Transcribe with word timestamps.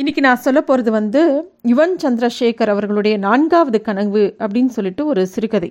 இன்னைக்கு 0.00 0.22
நான் 0.24 0.42
சொல்ல 0.44 0.60
போகிறது 0.62 0.90
வந்து 0.90 1.20
யுவன் 1.68 1.94
சந்திரசேகர் 2.02 2.70
அவர்களுடைய 2.72 3.14
நான்காவது 3.24 3.78
கனவு 3.86 4.22
அப்படின்னு 4.42 4.72
சொல்லிட்டு 4.74 5.02
ஒரு 5.06 5.22
சிறுகதை. 5.26 5.70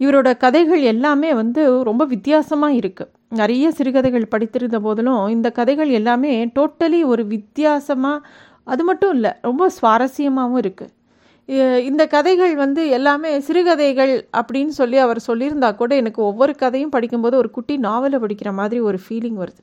இவரோட 0.00 0.28
கதைகள் 0.36 0.80
எல்லாமே 0.92 1.30
வந்து 1.32 1.62
ரொம்ப 1.88 2.04
வித்தியாசமாக 2.04 2.78
இருக்குது 2.80 3.10
நிறைய 3.40 3.70
சிறுகதைகள் 3.70 4.24
படித்திருந்த 4.32 4.78
போதிலும் 4.86 5.28
இந்த 5.28 5.50
கதைகள் 5.58 5.90
எல்லாமே 5.98 6.32
டோட்டலி 6.56 7.00
ஒரு 7.04 7.24
வித்தியாசமாக 7.26 8.26
அது 8.72 8.84
மட்டும் 8.84 9.12
இல்லை 9.16 9.32
ரொம்ப 9.40 9.68
சுவாரஸ்யமாகவும் 9.76 10.60
இருக்குது 10.64 11.84
இந்த 11.90 12.06
கதைகள் 12.06 12.54
வந்து 12.56 12.84
எல்லாமே 12.88 13.32
சிறுகதைகள் 13.40 14.14
அப்படின்னு 14.40 14.74
சொல்லி 14.80 14.98
அவர் 14.98 15.20
சொல்லியிருந்தா 15.26 15.70
கூட 15.74 15.94
எனக்கு 15.96 16.22
ஒவ்வொரு 16.22 16.54
கதையும் 16.64 16.94
படிக்கும்போது 16.96 17.36
ஒரு 17.36 17.50
குட்டி 17.50 17.76
நாவலை 17.86 18.20
படிக்கிற 18.24 18.52
மாதிரி 18.52 18.80
ஒரு 18.80 19.00
ஃபீலிங் 19.04 19.38
வருது. 19.44 19.62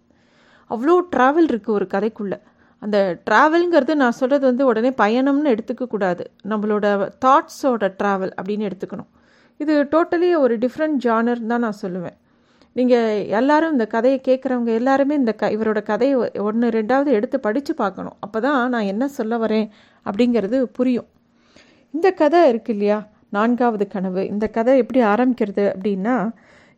அவ்வளோ 0.69 0.97
ட்ராவல் 1.15 1.49
இருக்குது 1.51 1.77
ஒரு 1.79 1.87
கதைக்குள்ளே. 1.93 2.39
அந்த 2.81 2.97
ட்ராவல்ங்கிறது 3.29 3.93
நான் 4.03 4.17
சொல்கிறது 4.19 4.45
வந்து 4.49 4.63
உடனே 4.65 4.91
பயணம்னு 5.03 5.53
எடுத்துக்கக்கூடாது 5.55 6.23
நம்மளோட 6.51 6.85
தாட்ஸோட 7.25 7.89
ட்ராவல் 7.99 8.33
அப்படின்னு 8.39 8.67
எடுத்துக்கணும். 8.69 9.09
இது 9.59 9.73
டோட்டலி 9.93 10.29
ஒரு 10.43 10.53
டிஃப்ரெண்ட் 10.63 10.97
ஜானர் 11.05 11.41
தான் 11.51 11.65
நான் 11.65 11.81
சொல்லுவேன். 11.83 12.17
நீங்கள் 12.75 13.25
எல்லாரும் 13.39 13.73
இந்த 13.75 13.85
கதையை 13.95 14.19
கேட்குறவங்க 14.27 14.71
எல்லாருமே 14.79 15.13
இந்த 15.21 15.31
க 15.39 15.49
இவரோட 15.55 15.79
கதையை 15.83 16.15
ஒன்று 16.49 16.67
ரெண்டாவது 16.77 17.09
எடுத்து 17.17 17.39
படித்து 17.39 17.73
பார்க்கணும். 17.81 18.17
அப்போ 18.19 18.39
தான் 18.39 18.59
நான் 18.69 18.89
என்ன 18.93 19.07
சொல்ல 19.17 19.37
வரேன் 19.37 19.67
அப்படிங்கிறது 20.05 20.59
புரியும். 20.77 21.09
இந்த 21.93 22.07
கதை 22.21 22.41
இருக்கு 22.49 22.73
இல்லையா? 22.73 22.99
நான்காவது 23.29 23.85
கனவு. 23.87 24.21
இந்த 24.33 24.45
கதை 24.47 24.73
எப்படி 24.77 25.01
ஆரம்பிக்கிறது 25.13 25.65
அப்படின்னா 25.73 26.15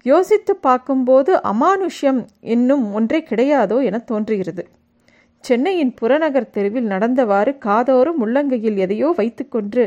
யோசித்து 0.06 0.54
பார்க்கும்போது 0.68 1.32
அமானுஷ்யம் 1.52 2.22
என்னும் 2.56 2.86
ஒன்றே 2.94 3.20
கிடையாதோ 3.30 3.78
என 3.90 4.02
தோன்றுகிறது. 4.12 4.64
சென்னையின் 5.44 5.94
புறநகர் 5.94 6.52
தெருவில் 6.52 6.92
நடந்தவாறு 6.92 7.52
காதோறும் 7.58 8.20
உள்ளங்கையில் 8.26 8.78
எதையோ 8.78 9.08
வைத்துக்கொன்று 9.18 9.86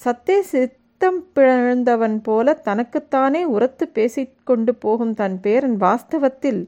சத்தே 0.00 0.36
சித்தம் 0.40 1.20
பிழந்தவன் 1.32 2.18
போல 2.22 2.54
தனக்குத்தானே 2.54 3.44
உரத்து 3.44 3.88
பேசிக்கொண்டு 3.88 4.74
போகும் 4.74 5.14
தன் 5.14 5.40
பேரன் 5.40 5.76
வாஸ்தவத்தில் 5.76 6.60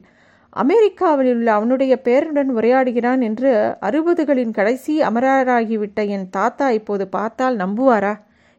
அமெரிக்காவில் 0.53 1.31
உள்ள 1.35 1.53
அவனுடைய 1.53 1.93
பேரனுடன் 2.03 2.51
உரையாடுகிறான் 2.57 3.21
என்று 3.21 3.51
அறுபதுகளின் 3.81 4.51
கடைசி 4.51 5.01
அமரராகிவிட்ட 5.01 6.07
என் 6.07 6.27
தாத்தா 6.29 6.69
இப்போது 6.69 7.07
பார்த்தால் 7.07 7.57
நம்புவாரா? 7.57 8.13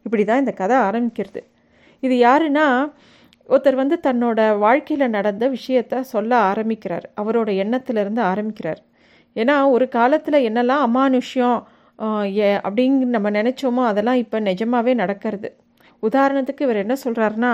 இப்படி 0.05 0.23
தான் 0.25 0.39
இந்த 0.39 0.53
கதை 0.53 0.77
ஆரம்பிக்கிறது. 0.77 1.41
இது 2.03 2.15
யாருன்னா 2.27 2.67
ஒருத்தர் 3.49 3.81
வந்து 3.83 3.97
தன்னோட 4.03 4.39
வாழ்க்கையில் 4.57 5.09
நடந்த 5.09 5.45
விஷயத்த 5.49 5.99
சொல்ல 6.13 6.31
ஆரம்பிக்கிறார். 6.51 7.05
அவரோட 7.21 7.49
எண்ணத்திலிருந்து 7.63 8.21
ஆரம்பிக்கிறார். 8.21 8.81
ஏன்னா 9.41 9.55
ஒரு 9.75 9.85
காலத்தில் 9.97 10.45
என்னெல்லாம் 10.49 10.83
அமானுஷ்யம் 10.87 11.59
ஏ 12.39 12.49
அப்படின்னு 12.67 13.07
நம்ம 13.15 13.29
நினச்சோமோ 13.37 13.83
அதெல்லாம் 13.91 14.19
இப்போ 14.23 14.37
நிஜமாகவே 14.47 14.93
நடக்கிறது. 14.93 15.49
உதாரணத்துக்கு 16.03 16.65
இவர் 16.65 16.81
என்ன 16.83 16.95
சொல்கிறாருன்னா 17.05 17.53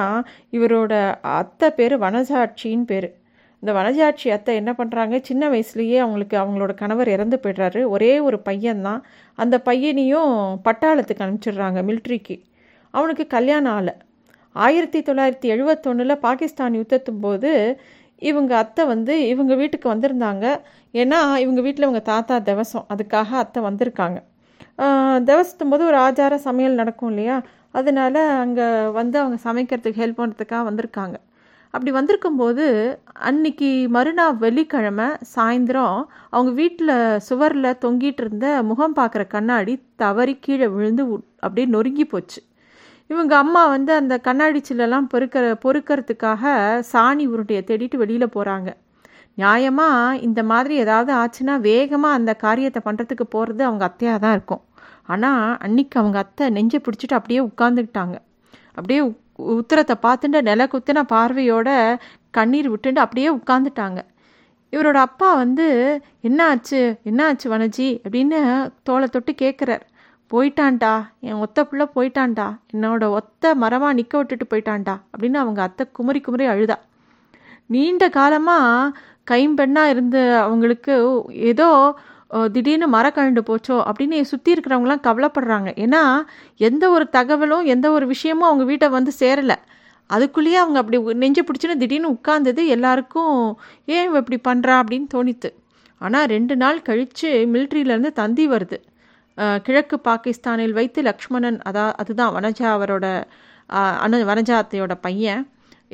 இவரோட 0.57 0.93
அத்தை 1.39 1.67
பேர் 1.71 1.95
வனசாட்சின்னு 1.99 2.87
பேர். 2.91 3.09
இந்த 3.63 3.73
வனஜாட்சி 3.79 4.27
அத்தை 4.35 4.53
என்ன 4.61 4.71
பண்ணுறாங்க 4.79 5.15
சின்ன 5.21 5.43
வயசுலேயே 5.49 5.97
அவங்களுக்கு 6.05 6.35
அவங்களோட 6.37 6.73
கணவர் 6.81 7.13
இறந்து 7.15 7.37
போய்ட்றாரு. 7.43 7.81
ஒரே 7.95 8.13
ஒரு 8.19 8.39
பையன்தான். 8.49 9.01
அந்த 9.37 9.55
பையனையும் 9.69 10.33
பட்டாளத்துக்கு 10.67 11.25
அனுப்பிச்சிடுறாங்க 11.25 11.81
மிலிட்ரிக்கு 11.89 12.35
அவனுக்கு 12.93 13.25
கல்யாணம் 13.27 13.75
ஆலை 13.77 13.93
ஆயிரத்தி 14.55 14.99
தொள்ளாயிரத்தி 14.99 15.47
எழுபத்தொன்னில் 15.53 16.21
பாகிஸ்தான் 16.25 16.75
யுத்தத்தும் 16.79 17.21
போது 17.21 17.51
இவங்க 18.29 18.51
அத்தை 18.63 18.83
வந்து 18.93 19.13
இவங்க 19.33 19.53
வீட்டுக்கு 19.61 19.87
வந்திருந்தாங்க. 19.93 20.45
ஏன்னா 21.01 21.19
இவங்க 21.43 21.61
வீட்டில் 21.67 21.87
இவங்க 21.87 22.03
தாத்தா 22.11 22.35
திவசம். 22.49 22.85
அதுக்காக 22.93 23.29
அத்தை 23.43 23.61
வந்திருக்காங்க. 23.69 24.19
திவசத்தும் 25.27 25.71
போது 25.73 25.83
ஒரு 25.89 25.97
ஆச்சார 26.05 26.35
சமையல் 26.47 26.79
நடக்கும் 26.81 27.11
இல்லையா? 27.13 27.35
அதனால 27.79 28.15
அங்கே 28.43 28.65
வந்து 28.99 29.17
அவங்க 29.23 29.37
சமைக்கிறதுக்கு 29.47 30.01
ஹெல்ப் 30.03 30.19
பண்ணுறதுக்காக 30.21 30.63
வந்திருக்காங்க. 30.69 31.15
அப்படி 31.73 31.91
வந்திருக்கும்போது 31.97 32.65
அன்னைக்கு 33.29 33.69
மறுநாள் 33.95 34.35
வெள்ளிக்கிழமை 34.43 35.07
சாயந்தரம் 35.35 35.99
அவங்க 36.35 36.51
வீட்டில் 36.61 36.93
சுவரில் 37.27 37.79
தொங்கிட்டு 37.85 38.21
இருந்த 38.23 38.47
முகம் 38.71 38.97
பார்க்குற 38.99 39.23
கண்ணாடி 39.35 39.73
தவறி 40.03 40.35
கீழே 40.45 40.67
விழுந்து 40.75 41.03
அப்படியே 41.45 41.67
நொறுங்கி 41.75 42.05
போச்சு. 42.13 42.39
இவங்க 43.13 43.33
அம்மா 43.43 43.61
வந்து 43.75 43.91
அந்த 44.01 44.15
கண்ணாடி 44.27 44.59
சில்லெல்லாம் 44.67 45.07
பொறுக்கிற 45.13 45.45
பொறுக்கிறதுக்காக 45.63 46.43
சாணி 46.91 47.25
உருண்டையை 47.33 47.61
தேடிட்டு 47.69 47.97
வெளியில் 48.03 48.33
போகிறாங்க 48.35 48.69
நியாயமாக 49.37 50.19
இந்த 50.27 50.41
மாதிரி 50.51 50.73
ஏதாவது 50.83 51.11
ஆச்சுன்னா 51.21 51.55
வேகமாக 51.67 52.17
அந்த 52.19 52.31
காரியத்தை 52.43 52.81
பண்ணுறதுக்கு 52.85 53.25
போகிறது 53.35 53.63
அவங்க 53.67 53.83
அத்தையாக 53.89 54.19
தான் 54.23 54.35
இருக்கும். 54.37 54.63
ஆனால் 55.13 55.45
அன்னைக்கு 55.65 55.95
அவங்க 56.01 56.17
அத்தை 56.23 56.45
நெஞ்சை 56.57 56.79
பிடிச்சிட்டு 56.85 57.17
அப்படியே 57.19 57.41
உட்காந்துக்கிட்டாங்க 57.49 58.15
அப்படியே 58.77 59.01
உத்தரத்தை 59.57 59.95
பார்த்துட்டு 60.05 60.39
நில 60.49 60.67
குத்தின 60.73 61.03
பார்வையோட 61.13 61.69
கண்ணீர் 62.37 62.69
விட்டுட்டு 62.73 63.01
அப்படியே 63.05 63.29
உட்காந்துட்டாங்க 63.39 63.99
இவரோட 64.73 64.99
அப்பா 65.07 65.29
வந்து 65.43 65.65
என்ன 66.27 66.39
ஆச்சு? 66.51 66.79
என்ன 67.09 67.19
ஆச்சு 67.29 67.47
வனஜி? 67.53 67.89
அப்படின்னு 68.05 68.39
தோலை 68.87 69.07
தொட்டு 69.15 69.33
கேட்குறார் 69.43 69.83
போயிட்டான்டா 70.33 70.93
என் 71.27 71.41
ஒத்த 71.45 71.65
பிள்ளை 71.69 71.85
போயிட்டான்டா 71.95 72.45
என்னோட 72.73 73.03
ஒத்த 73.17 73.53
மரமாக 73.63 73.97
நிற்க 73.97 74.13
விட்டுட்டு 74.19 74.45
போயிட்டான்டா 74.51 74.95
அப்படின்னு 75.11 75.37
அவங்க 75.41 75.59
அத்தை 75.67 75.83
குமரி 75.97 76.19
குமரி 76.27 76.45
அழுதா. 76.53 76.77
நீண்ட 77.73 78.03
காலமாக 78.17 78.93
கைம்பெண்ணாக 79.31 79.91
இருந்த 79.93 80.17
அவங்களுக்கு 80.45 80.93
ஏதோ 81.51 81.67
திடீர்னு 82.53 82.87
மரக்கழண்டு 82.95 83.41
போச்சோ 83.49 83.75
அப்படின்னு 83.89 84.19
சுற்றி 84.29 84.49
இருக்கிறவங்களாம் 84.53 85.03
கவலைப்படுறாங்க. 85.07 85.69
ஏன்னா 85.83 86.01
எந்த 86.67 86.83
ஒரு 86.95 87.05
தகவலும் 87.17 87.67
எந்த 87.73 87.87
ஒரு 87.95 88.05
விஷயமும் 88.13 88.47
அவங்க 88.49 88.65
வீட்டை 88.71 88.87
வந்து 88.97 89.11
சேரலை. 89.19 89.57
அதுக்குள்ளேயே 90.09 90.57
அவங்க 90.61 90.79
அப்படி 90.81 90.97
நெஞ்சு 91.23 91.41
பிடிச்சின்னு 91.47 91.81
திடீர்னு 91.83 92.13
உட்கார்ந்தது 92.15 92.63
எல்லாருக்கும் 92.75 93.37
ஏன் 93.97 94.09
இப்படி 94.21 94.39
பண்ணுறா 94.49 94.75
அப்படின்னு 94.81 95.07
தோணித்து. 95.15 95.51
ஆனால் 96.01 96.27
ரெண்டு 96.35 96.55
நாள் 96.63 96.79
கழித்து 96.89 97.29
மிலிட்ரியிலேருந்து 97.53 98.11
தந்தி 98.21 98.45
வருது. 98.53 98.79
கிழக்கு 99.37 99.97
பாகிஸ்தானில் 100.07 100.75
வைத்து 100.79 101.01
லக்ஷ்மணன் 101.09 101.57
அதா 101.69 101.85
அதுதான் 102.01 102.33
வனஜா 102.37 102.67
அவரோட 102.77 103.05
அனு 104.05 104.17
வனஜாத்தையோட 104.31 104.93
பையன் 105.05 105.43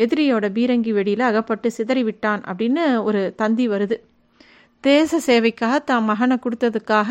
எதிரியோட 0.03 0.45
பீரங்கி 0.57 0.91
வெடியில் 0.97 1.23
அகப்பட்டு 1.29 1.67
சிதறி 1.77 2.03
விட்டான் 2.09 2.41
அப்படின்னு 2.50 2.83
ஒரு 3.07 3.22
தந்தி 3.41 3.66
வருது. 3.73 3.97
தேச 4.83 5.19
சேவைக்காக 5.27 5.75
தான் 5.89 6.05
மகனை 6.09 6.35
கொடுத்ததுக்காக 6.44 7.09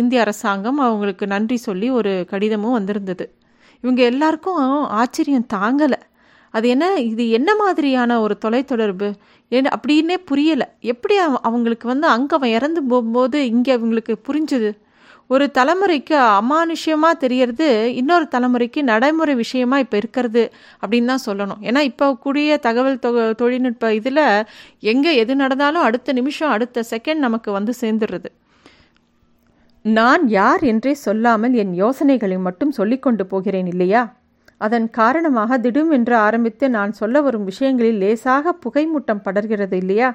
இந்திய 0.00 0.20
அரசாங்கம் 0.24 0.78
அவங்களுக்கு 0.86 1.24
நன்றி 1.34 1.58
சொல்லி 1.66 1.88
ஒரு 1.98 2.12
கடிதமும் 2.30 2.76
வந்திருந்தது. 2.78 3.24
இவங்க 3.84 4.00
எல்லாருக்கும் 4.12 4.60
ஆச்சரியம் 5.00 5.50
தாங்கலை. 5.56 6.00
அது 6.54 6.66
என்ன 6.74 6.86
இது 7.10 7.24
என்ன 7.38 7.50
மாதிரியான 7.62 8.20
ஒரு 8.24 8.34
தொலைத்தொடர்பு? 8.44 9.08
என்ன 9.52 9.70
அப்படின்னே 9.76 10.16
புரியலை. 10.30 10.66
எப்படி 10.92 11.14
அவங்களுக்கு 11.48 11.86
வந்து 11.92 12.06
அங்கே 12.16 12.36
அவன் 12.38 12.54
இறந்து 12.58 12.80
போகும்போது 12.90 13.38
இங்கே 13.52 13.72
அவங்களுக்கு 13.78 14.14
புரிஞ்சுது? 14.28 14.70
ஒரு 15.30 15.44
தலைமுறைக்கு 15.58 16.16
அமானுஷ்யமாக 16.38 17.20
தெரியறது 17.24 17.68
இன்னொரு 18.00 18.26
தலைமுறைக்கு 18.34 18.80
நடைமுறை 18.82 19.34
விஷயமா 19.34 19.76
இப்போ 19.78 19.96
இருக்கிறது 19.96 20.42
அப்படின்னு 20.82 21.10
தான் 21.12 21.24
சொல்லணும். 21.26 21.60
ஏன்னா 21.68 21.80
இப்போ 21.90 22.06
கூடிய 22.24 22.58
தகவல் 22.66 22.98
தொ 23.04 23.10
தொழில்நுட்ப 23.40 23.92
இதில் 23.98 24.24
எங்கே 24.92 25.12
எது 25.22 25.34
நடந்தாலும் 25.36 25.86
அடுத்த 25.88 26.12
நிமிஷம் 26.18 26.52
அடுத்த 26.56 26.84
செகண்ட் 26.90 27.24
நமக்கு 27.26 27.50
வந்து 27.52 27.74
சேர்ந்துடுறது. 27.82 28.30
நான் 29.84 30.24
யார் 30.38 30.62
என்றே 30.72 30.92
சொல்லாமல் 31.06 31.54
என் 31.62 31.72
யோசனைகளை 31.74 32.36
மட்டும் 32.38 32.74
சொல்லிக்கொண்டு 32.78 33.26
போகிறேன் 33.26 33.70
இல்லையா? 33.74 34.02
அதன் 34.66 34.86
காரணமாக 34.90 35.58
திடும் 35.58 35.92
என்று 35.96 36.14
ஆரம்பித்து 36.26 36.64
நான் 36.76 36.92
சொல்ல 36.92 37.22
வரும் 37.22 37.48
விஷயங்களில் 37.50 38.00
லேசாக 38.02 38.54
புகைமூட்டம் 38.64 39.24
படர்கிறது 39.24 39.78
இல்லையா? 39.82 40.10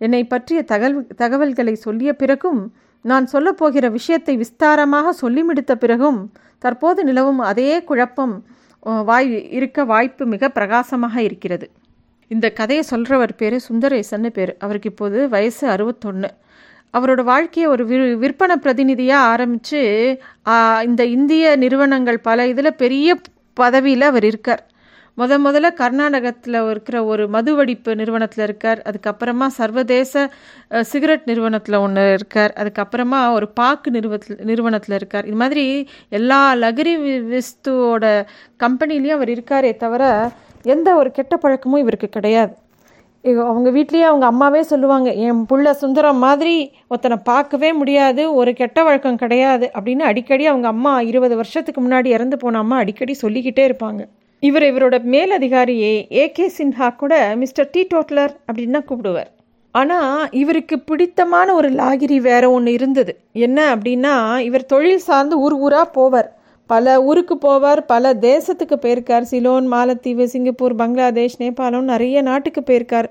என்னை 0.00 0.22
பற்றிய 0.26 0.60
தகவல் 0.70 1.06
தகவல்களை 1.22 1.74
சொல்லிய 1.86 2.10
பிறகும் 2.22 2.62
நான் 3.04 3.26
சொல்லப்போகிற 3.32 3.86
விஷயத்தை 3.98 4.34
விஸ்தாரமாக 4.42 5.12
சொல்லி 5.22 5.42
முடித்த 5.48 5.72
பிறகும் 5.82 6.18
தற்போது 6.64 7.00
நிலவும் 7.08 7.40
அதே 7.50 7.72
குழப்பம் 7.90 8.34
வாய் 9.08 9.28
இருக்க 9.58 9.78
வாய்ப்பு 9.92 10.24
மிக 10.32 10.48
பிரகாசமாக 10.56 11.16
இருக்கிறது. 11.28 11.66
இந்த 12.30 12.46
கதையை 12.58 12.82
சொல்கிறவர் 12.90 13.32
பேர் 13.40 13.56
சுந்தரேசன்னு 13.68 14.30
பேர். 14.36 14.52
அவருக்கு 14.64 14.90
இப்போது 14.92 15.18
வயசு 15.34 15.64
அறுபத்தொன்று 15.74 16.30
அவரோட 16.94 17.20
வாழ்க்கையை 17.32 17.66
ஒரு 17.72 17.82
விற் 17.90 18.04
விற்பனை 18.22 18.54
பிரதிநிதியாக 18.64 19.28
ஆரம்பித்து 19.32 19.80
இந்த 20.88 21.02
இந்திய 21.16 21.52
நிறுவனங்கள் 21.64 22.18
பல 22.28 22.46
இதில் 22.52 22.78
பெரிய 22.82 23.16
பதவியில் 23.56 24.06
அவர் 24.10 24.26
இருக்கார். 24.30 24.62
முத 25.18 25.36
முதல்ல 25.44 25.68
கர்நாடகத்தில் 25.72 26.58
இருக்கிற 26.70 27.04
ஒரு 27.04 27.28
மதுவடிப்பு 27.28 27.94
நிறுவனத்தில் 27.94 28.44
இருக்கார். 28.44 28.80
அதுக்கப்புறமா 28.88 29.46
சர்வதேச 29.46 30.30
சிகரெட் 30.80 31.26
நிறுவனத்தில் 31.26 31.76
ஒன்று 31.76 32.04
இருக்கார். 32.12 32.52
அதுக்கப்புறமா 32.60 33.20
ஒரு 33.32 33.48
பாக்கு 33.48 33.90
நிறுவத்தில் 33.90 34.38
நிறுவனத்தில் 34.50 34.96
இருக்கார். 34.96 35.26
இது 35.26 35.36
மாதிரி 35.36 35.88
எல்லா 36.08 36.40
லகரி 36.54 36.94
விஸ்துவோட 37.32 38.04
கம்பெனிலையும் 38.64 39.18
அவர் 39.18 39.34
இருக்காரே 39.36 39.76
தவிர 39.76 40.04
எந்த 40.74 40.94
ஒரு 40.94 41.10
கெட்ட 41.10 41.36
பழக்கமும் 41.36 41.80
இவருக்கு 41.80 42.08
கிடையாது. 42.08 42.52
அவங்க 43.24 43.70
வீட்லேயே 43.70 44.04
அவங்க 44.10 44.26
அம்மாவே 44.26 44.62
சொல்லுவாங்க 44.62 45.12
என் 45.12 45.40
புள்ள 45.50 45.70
சுந்தரம் 45.70 46.22
மாதிரி 46.26 46.54
ஒருத்தனை 46.88 47.16
பார்க்கவே 47.24 47.72
முடியாது 47.72 48.22
ஒரு 48.34 48.52
கெட்ட 48.54 48.82
வழக்கம் 48.82 49.16
கிடையாது 49.16 49.70
அப்படின்னு 49.74 50.04
அடிக்கடி 50.10 50.46
அவங்க 50.46 50.68
அம்மா 50.68 51.00
இருபது 51.00 51.36
வருஷத்துக்கு 51.36 51.80
முன்னாடி 51.88 52.06
இறந்து 52.06 52.36
போன 52.36 52.58
அம்மா 52.58 52.76
அடிக்கடி 52.76 53.16
சொல்லிக்கிட்டே 53.22 53.64
இருப்பாங்க. 53.70 54.02
இவர் 54.42 54.64
இவரோட 54.68 54.96
மேலதிகாரியே 55.14 55.94
ஏகே 56.22 56.46
சின்ஹா 56.58 56.86
கூட 56.96 57.14
மிஸ்டர் 57.40 57.68
டி 57.72 57.82
டோட்லர் 57.90 58.32
அப்படின்னு 58.46 58.76
தான் 58.76 58.86
கூப்பிடுவார். 58.90 59.28
ஆனால் 59.74 60.22
இவருக்கு 60.42 60.76
பிடித்தமான 60.78 61.48
ஒரு 61.54 61.68
லாகிரி 61.70 62.16
வேற 62.20 62.44
ஒன்று 62.50 62.72
இருந்தது. 62.72 63.12
என்ன 63.46 63.58
அப்படின்னா 63.74 64.14
இவர் 64.46 64.64
தொழில் 64.66 65.04
சார்ந்து 65.08 65.36
ஊர் 65.40 65.56
ஊராக 65.66 65.86
போவார். 65.98 66.30
பல 66.70 67.02
ஊருக்கு 67.02 67.36
போவார் 67.46 67.80
பல 67.92 68.14
தேசத்துக்கு 68.14 68.78
போயிருக்கார். 68.84 69.28
சிலோன் 69.32 69.68
மாலத்தீவு 69.74 70.24
சிங்கப்பூர் 70.24 70.78
பங்களாதேஷ் 70.80 71.38
நேபாளம் 71.42 71.90
நிறைய 71.92 72.22
நாட்டுக்கு 72.22 72.62
போயிருக்கார். 72.70 73.10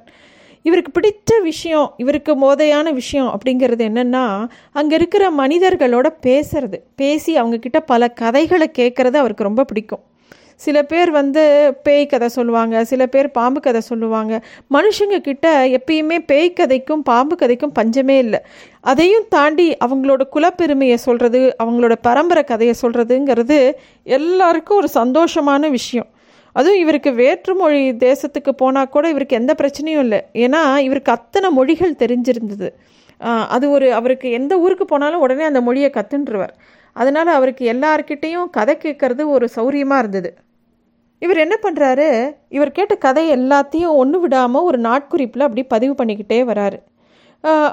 இவருக்கு 0.66 0.92
பிடித்த 0.92 1.31
விஷயம் 1.42 1.88
இவருக்கு 1.98 2.31
மோதையான 2.36 2.88
விஷயம் 2.94 3.30
அப்படிங்கிறது 3.36 3.84
என்னென்னா 3.90 4.26
அங்கே 4.72 4.96
இருக்கிற 4.96 5.26
மனிதர்களோட 5.31 6.08
பேசுறது. 6.28 6.78
பேசி 6.96 7.34
அவங்கக்கிட்ட 7.42 7.81
பல 7.94 8.10
கதைகளை 8.22 8.70
கேட்குறது 8.80 9.18
அவருக்கு 9.24 9.50
ரொம்ப 9.50 9.64
பிடிக்கும். 9.64 10.04
சில 10.66 10.78
பேர் 10.92 11.12
வந்து 11.18 11.44
பேய் 11.86 12.10
கதை 12.12 12.28
சொல்லுவாங்க 12.36 12.84
சில 12.92 13.02
பேர் 13.14 13.28
பாம்பு 13.38 13.60
கதை 13.68 13.82
சொல்லுவாங்க. 13.90 14.34
மனுஷங்க 14.76 15.18
கிட்ட 15.28 15.48
எப்பயுமே 15.78 16.18
பேய் 16.32 16.50
கதைக்கும் 16.60 17.04
பாம்பு 17.10 17.36
கதைக்கும் 17.42 17.76
பஞ்சமே 17.80 18.18
இல்லை. 18.26 18.40
அதையும் 18.92 19.28
தாண்டி 19.36 19.68
அவங்களோட 19.86 20.22
குலப்பெருமையை 20.36 20.98
சொல்கிறது 21.08 21.42
அவங்களோட 21.64 21.96
பரம்பரை 22.08 22.44
கதையை 22.44 22.76
சொல்கிறதுங்கிறது 22.82 23.60
எல்லாருக்கும் 24.18 24.80
ஒரு 24.82 24.90
சந்தோஷமான 24.94 25.70
விஷயம். 25.78 26.10
அதுவும் 26.56 26.82
இவருக்கு 26.84 27.12
வேற்றுமொழி 27.14 27.82
தேசத்துக்கு 28.06 28.52
போனால் 28.62 28.94
கூட 28.96 29.06
இவருக்கு 29.14 29.40
எந்த 29.42 29.54
பிரச்சனையும் 29.60 30.04
இல்லை. 30.06 30.20
ஏன்னா 30.46 30.62
இவருக்கு 30.88 31.12
அத்தனை 31.18 31.50
மொழிகள் 31.58 32.00
தெரிஞ்சிருந்தது. 32.04 32.70
அது 33.56 33.66
ஒரு 33.76 33.88
அவருக்கு 34.00 34.28
எந்த 34.40 34.54
ஊருக்கு 34.66 34.86
போனாலும் 34.92 35.24
உடனே 35.26 35.44
அந்த 35.52 35.62
மொழியை 35.62 35.90
கற்றுன்றுவார் 35.96 36.54
அதனால் 36.96 37.32
அவருக்கு 37.38 37.64
எல்லார்கிட்டேயும் 37.74 38.48
கதை 38.58 38.76
கேட்கறது 38.84 39.24
ஒரு 39.36 39.46
சௌரியமாக 39.56 40.02
இருந்தது. 40.04 40.30
இவர் 41.24 41.44
என்ன 41.45 41.56
பண்ணுறாரு 41.63 42.07
இவர் 42.57 42.77
கேட்ட 42.77 42.95
கதை 43.06 43.24
எல்லாத்தையும் 43.38 43.98
ஒன்று 44.04 44.19
விடாமல் 44.24 44.68
ஒரு 44.69 44.80
நாட்குறிப்பில் 44.89 45.48
அப்படி 45.48 45.63
பதிவு 45.74 45.95
பண்ணிக்கிட்டே 46.00 46.39
வராரு. 46.51 46.80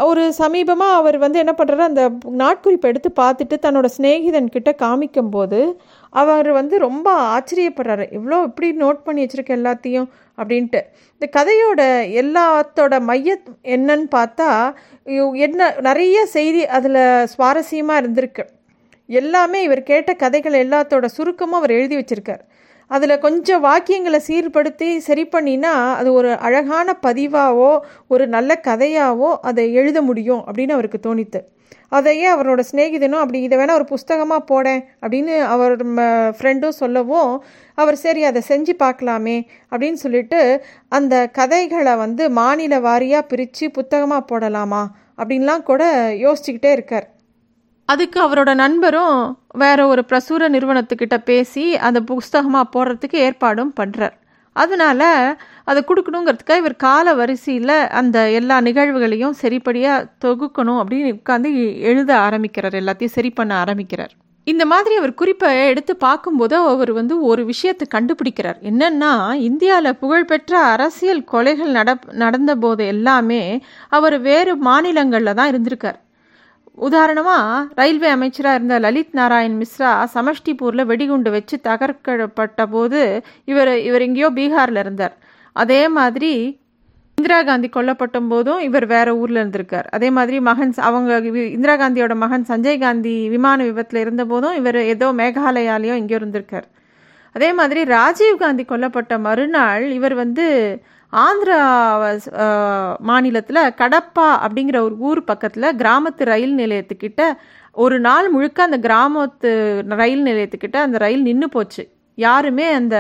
ஒரு 0.08 0.24
சமீபமாக 0.40 0.98
அவர் 0.98 1.16
வந்து 1.22 1.38
என்ன 1.42 1.52
பண்ணுறாரு 1.58 1.84
அந்த 1.88 2.02
நாட்குறிப்பை 2.42 2.90
எடுத்து 2.92 3.10
பார்த்துட்டு 3.20 3.56
தன்னோட 3.64 3.86
சிநேகிதன் 3.94 4.52
கிட்ட 4.56 4.70
காமிக்கும்போது 4.82 5.60
அவர் 6.22 6.48
வந்து 6.58 6.74
ரொம்ப 6.84 7.06
ஆச்சரியப்படுறாரு. 7.36 8.04
இவ்வளோ 8.18 8.38
இப்படி 8.48 8.68
நோட் 8.82 9.00
பண்ணி 9.06 9.24
வச்சுருக்க 9.24 9.52
எல்லாத்தையும்? 9.60 10.08
அப்படின்ட்டு. 10.38 10.80
இந்த 11.16 11.26
கதையோட 11.38 11.80
எல்லாத்தோட 12.22 12.94
மைய 13.08 13.36
என்னன்னு 13.76 14.08
பார்த்தா 14.16 14.48
என்ன 15.46 15.70
நிறைய 15.88 16.26
செய்தி 16.36 16.62
அதில் 16.78 17.02
சுவாரஸ்யமாக 17.34 18.02
இருந்திருக்கு. 18.02 18.44
எல்லாமே 19.08 19.58
இவர் 19.68 19.88
கேட்ட 19.90 20.12
கதைகள் 20.22 20.62
எல்லாத்தோட 20.64 21.08
சுருக்கமும் 21.16 21.58
அவர் 21.60 21.76
எழுதி 21.78 21.96
வச்சிருக்கார். 21.98 22.44
அதில் 22.90 23.18
கொஞ்சம் 23.18 23.64
வாக்கியங்களை 23.64 24.20
சீர்படுத்தி 24.28 24.96
சரி 24.96 25.24
பண்ணினா 25.32 25.72
அது 25.94 26.12
ஒரு 26.12 26.38
அழகான 26.38 26.98
பதிவாவோ 27.02 27.78
ஒரு 28.06 28.26
நல்ல 28.26 28.60
கதையாவோ 28.64 29.30
அதை 29.40 29.72
எழுத 29.72 30.02
முடியும் 30.02 30.42
அப்படின்னு 30.46 30.68
அவருக்கு 30.68 31.00
தோணித்து. 31.06 31.40
அதையே 31.88 32.34
அவரோட 32.34 32.60
சிநேகிதனும் 32.70 33.22
அப்படி 33.22 33.42
இதை 33.42 33.58
வேணால் 33.58 33.74
ஒரு 33.74 33.86
புஸ்தகமாக 33.88 34.42
போடேன் 34.46 34.80
அப்படின்னு 35.02 35.38
அவர் 35.46 35.74
ஃப்ரெண்டும் 36.36 36.78
சொல்லவும் 36.82 37.32
அவர் 37.74 37.96
சரி 37.96 38.24
அதை 38.24 38.42
செஞ்சு 38.48 38.74
பார்க்கலாமே 38.78 39.36
அப்படின்னு 39.70 39.92
சொல்லிட்டு 39.92 40.40
அந்த 40.88 41.26
கதைகளை 41.28 41.96
வந்து 41.96 42.30
மாநில 42.30 42.80
வாரியாக 42.80 43.28
பிரித்து 43.28 43.70
புத்தகமாக 43.70 44.28
போடலாமா 44.32 44.84
அப்படின்லாம் 45.18 45.62
கூட 45.62 45.84
யோசிச்சுக்கிட்டே 46.24 46.72
இருக்கார். 46.72 47.06
அதுக்கு 47.88 48.18
அவரோட 48.26 48.50
நண்பரும் 48.54 49.18
வேற 49.62 49.80
ஒரு 49.86 50.02
பிரசுர 50.10 50.48
நிறுவனத்துக்கிட்ட 50.54 51.16
பேசி 51.30 51.64
அந்த 51.86 51.98
புஸ்தகமாக 52.10 52.72
போடுறதுக்கு 52.74 53.18
ஏற்பாடும் 53.26 53.74
பண்ணுறார் 53.80 54.16
அதனால 54.56 55.02
அதை 55.64 55.80
கொடுக்கணுங்கிறதுக்காக 55.84 56.62
இவர் 56.62 56.76
கால 56.84 57.14
வரிசையில் 57.14 57.78
அந்த 58.00 58.18
எல்லா 58.38 58.56
நிகழ்வுகளையும் 58.60 59.34
சரிப்படியாக 59.40 60.06
தொகுக்கணும் 60.24 60.80
அப்படின்னு 60.82 61.10
உட்காந்து 61.16 61.50
எழுத 61.90 62.10
ஆரம்பிக்கிறார் 62.18 62.78
எல்லாத்தையும் 62.82 63.16
சரி 63.16 63.30
பண்ண 63.30 63.52
ஆரம்பிக்கிறார். 63.62 64.14
இந்த 64.46 64.64
மாதிரி 64.72 64.94
அவர் 64.96 65.12
குறிப்பை 65.14 65.48
எடுத்து 65.70 65.92
பார்க்கும்போது 65.96 66.54
அவர் 66.72 66.92
வந்து 66.92 67.14
ஒரு 67.30 67.42
விஷயத்தை 67.44 67.86
கண்டுபிடிக்கிறார். 67.94 68.58
என்னன்னா 68.70 69.12
இந்தியாவில் 69.48 69.98
புகழ்பெற்ற 70.02 70.52
அரசியல் 70.74 71.22
கொலைகள் 71.32 71.72
நட 71.78 71.98
நடந்த 72.22 72.54
போது 72.64 72.84
எல்லாமே 72.94 73.42
அவர் 73.88 74.18
வேறு 74.20 74.54
மாநிலங்களில் 74.68 75.38
தான் 75.40 75.50
இருந்திருக்கார். 75.52 75.98
உதாரணமாக 76.78 77.74
ரயில்வே 77.74 78.08
அமைச்சராக 78.08 78.58
இருந்த 78.58 78.78
லலித் 78.84 79.16
நாராயண் 79.18 79.56
மிஸ்ரா 79.62 79.90
சமஷ்டிபூரில் 80.14 80.88
வெடிகுண்டு 80.90 81.30
வச்சு 81.30 81.56
தகர்க்கப்பட்ட 81.68 82.66
போது 82.74 83.00
இவர் 83.44 83.72
இவர் 83.88 84.04
எங்கேயோ 84.06 84.30
பீகாரில் 84.38 84.80
இருந்தார். 84.84 85.14
அதே 85.52 85.82
மாதிரி 85.88 86.32
இந்திரா 87.18 87.38
காந்தி 87.42 87.68
கொல்லப்பட்ட 87.76 88.18
போதும் 88.28 88.60
இவர் 88.60 88.86
வேற 88.86 89.08
ஊரில் 89.16 89.40
இருந்திருக்கார். 89.42 89.86
அதே 89.90 90.08
மாதிரி 90.10 90.40
மகன் 90.40 90.72
அவங்க 90.88 91.18
இந்திரா 91.56 91.74
காந்தியோட 91.82 92.14
மகன் 92.14 92.44
சஞ்சய் 92.48 92.78
காந்தி 92.78 93.14
விமான 93.28 93.58
விபத்தில் 93.64 94.00
இருந்த 94.00 94.24
போதும் 94.24 94.54
இவர் 94.54 94.80
ஏதோ 94.94 95.06
மேகாலயாலேயோ 95.20 95.94
எங்கேயோ 96.00 96.20
இருந்திருக்கார். 96.22 96.66
அதே 97.36 97.48
மாதிரி 97.52 97.80
ராஜீவ் 97.84 98.36
காந்தி 98.36 98.64
கொல்லப்பட்ட 98.68 99.14
மறுநாள் 99.20 99.86
இவர் 99.90 100.14
வந்து 100.14 100.46
ஆந்திரா 101.12 101.58
மாநிலத்தில் 103.08 103.60
கடப்பா 103.80 104.28
அப்படிங்கிற 104.44 104.78
ஒரு 104.86 104.96
ஊர் 105.08 105.20
பக்கத்தில் 105.24 105.68
கிராமத்து 105.82 106.24
ரயில் 106.32 106.54
நிலையத்துக்கிட்ட 106.62 107.22
ஒரு 107.84 107.96
நாள் 108.00 108.26
முழுக்க 108.30 108.58
அந்த 108.68 108.78
கிராமத்து 108.86 109.50
ரயில் 110.00 110.24
நிலையத்துக்கிட்ட 110.28 110.78
அந்த 110.86 110.98
ரயில் 111.04 111.22
நின்று 111.22 111.48
போச்சு. 111.48 111.82
யாருமே 112.18 112.66
அந்த 112.80 112.96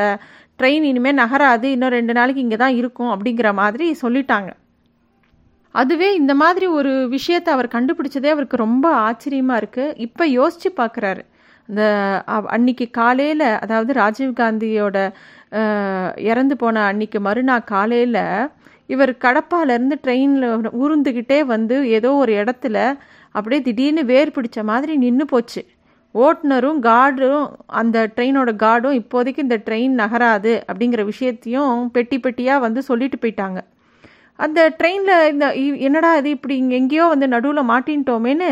ட்ரெயின் 0.58 0.84
இனிமேல் 0.90 1.20
நகராது 1.22 1.66
இன்னும் 1.74 1.94
ரெண்டு 1.98 2.12
நாளைக்கு 2.18 2.44
இங்கே 2.44 2.58
தான் 2.64 2.76
இருக்கும் 2.80 3.12
அப்படிங்கிற 3.14 3.48
மாதிரி 3.62 3.86
சொல்லிட்டாங்க. 4.02 4.50
அதுவே 5.74 6.08
இந்த 6.14 6.32
மாதிரி 6.42 6.66
ஒரு 6.78 6.92
விஷயத்தை 7.16 7.50
அவர் 7.54 7.74
கண்டுபிடிச்சதே 7.76 8.28
அவருக்கு 8.34 8.56
ரொம்ப 8.66 8.86
ஆச்சரியமாக 9.08 9.60
இருக்குது 9.62 9.94
இப்போ 10.06 10.24
யோசித்து 10.38 10.70
பார்க்குறாரு 10.82 11.22
அந்த 11.68 11.82
அன்னைக்கு 12.56 12.86
காலையில் 12.90 13.46
அதாவது 13.64 13.92
ராஜீவ் 13.92 14.32
காந்தியோட 14.40 14.98
இறந்து 16.30 16.54
போன 16.56 16.84
அன்னைக்கு 16.90 17.18
மறுநாள் 17.20 17.68
காலையில் 17.74 18.22
இவர் 18.92 19.12
கடப்பாலேருந்து 19.24 19.96
ட்ரெயினில் 20.04 20.68
ஊர்ந்துக்கிட்டே 20.82 21.38
வந்து 21.54 21.76
ஏதோ 21.98 22.10
ஒரு 22.22 22.32
இடத்துல 22.42 22.76
அப்படியே 23.34 23.60
திடீர்னு 23.62 24.02
வேர் 24.12 24.34
பிடிச்ச 24.36 24.58
மாதிரி 24.70 24.92
நின்று 24.96 25.24
போச்சு. 25.24 25.62
ஓட்டுநரும் 26.14 26.78
கார்டும் 26.88 27.42
அந்த 27.80 27.96
ட்ரெயினோட 28.16 28.50
கார்டும் 28.56 28.98
இப்போதைக்கு 29.00 29.44
இந்த 29.46 29.58
ட்ரெயின் 29.66 29.94
நகராது 30.02 30.52
அப்படிங்கிற 30.70 31.02
விஷயத்தையும் 31.04 31.74
பெட்டி 31.96 32.18
பெட்டியாக 32.18 32.64
வந்து 32.66 32.82
சொல்லிட்டு 32.82 33.18
போயிட்டாங்க. 33.22 33.58
அந்த 34.38 34.60
ட்ரெயினில் 34.78 35.28
இந்த 35.28 35.46
இ- 35.56 35.78
என்னடா 35.78 36.16
இது 36.16 36.30
இப்படி 36.30 36.56
இங்கே 36.56 36.76
எங்கேயோ 36.76 37.04
வந்து 37.06 37.28
நடுவில் 37.28 37.70
மாட்டின்ட்டோமேன்னு 37.70 38.50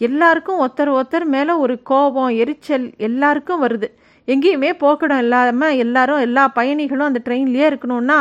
எல்லாருக்கும் 0.00 0.60
ஒருத்தர் 0.60 0.90
ஒருத்தர் 0.90 1.26
மேலே 1.26 1.52
ஒரு 1.58 1.82
கோபம் 1.82 2.28
எரிச்சல் 2.36 2.86
எல்லாருக்கும் 3.00 3.62
வருது. 3.64 3.88
எங்கேயுமே 4.28 4.70
போக்கடம் 4.80 5.18
இல்லாமல் 5.18 5.76
எல்லாரும் 5.76 6.20
எல்லா 6.20 6.48
பயணிகளும் 6.50 7.06
அந்த 7.06 7.20
ட்ரெயின்லேயே 7.24 7.66
இருக்கணும்னா 7.68 8.20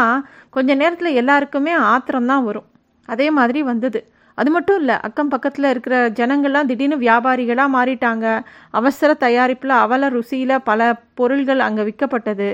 கொஞ்ச 0.49 0.73
நேரத்தில் 0.75 1.13
எல்லாருக்குமே 1.13 1.73
ஆத்திரம் 1.91 2.25
தான் 2.25 2.43
வரும். 2.43 2.67
அதே 3.09 3.29
மாதிரி 3.31 3.61
வந்தது. 3.63 3.99
அது 4.37 4.51
மட்டும் 4.51 4.79
இல்லை 4.79 4.95
அக்கம் 4.99 5.29
பக்கத்தில் 5.29 5.69
இருக்கிற 5.69 5.95
ஜனங்கள்லாம் 6.09 6.65
திடீர்னு 6.65 6.97
வியாபாரிகளாக 6.97 7.73
மாறிட்டாங்க. 7.75 8.25
அவசர 8.73 9.13
தயாரிப்பில் 9.19 9.73
அவல 9.77 10.09
ருசியில் 10.09 10.63
பல 10.63 10.81
பொருள்கள் 11.13 11.59
அங்கே 11.59 11.83
விற்கப்பட்டது 11.83 12.47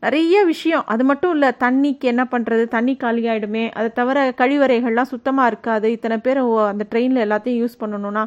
நிறைய 0.00 0.44
விஷயம். 0.44 0.86
அது 0.86 1.04
மட்டும் 1.04 1.32
இல்லை 1.32 1.50
தண்ணிக்கு 1.60 2.00
என்ன 2.00 2.26
பண்ணுறது 2.30 2.68
தண்ணி 2.68 2.96
காலியாயிடுமே 3.00 3.70
அதை 3.70 3.90
தவிர 3.92 4.32
கழிவறைகள்லாம் 4.36 5.02
சுத்தமாக 5.02 5.46
இருக்காது. 5.46 5.90
இத்தனை 5.90 6.18
பேர் 6.18 6.40
ஓ- 6.40 6.66
அந்த 6.66 6.84
ட்ரெயினில் 6.90 7.24
எல்லாத்தையும் 7.24 7.64
யூஸ் 7.64 7.80
பண்ணணும்னா. 7.80 8.24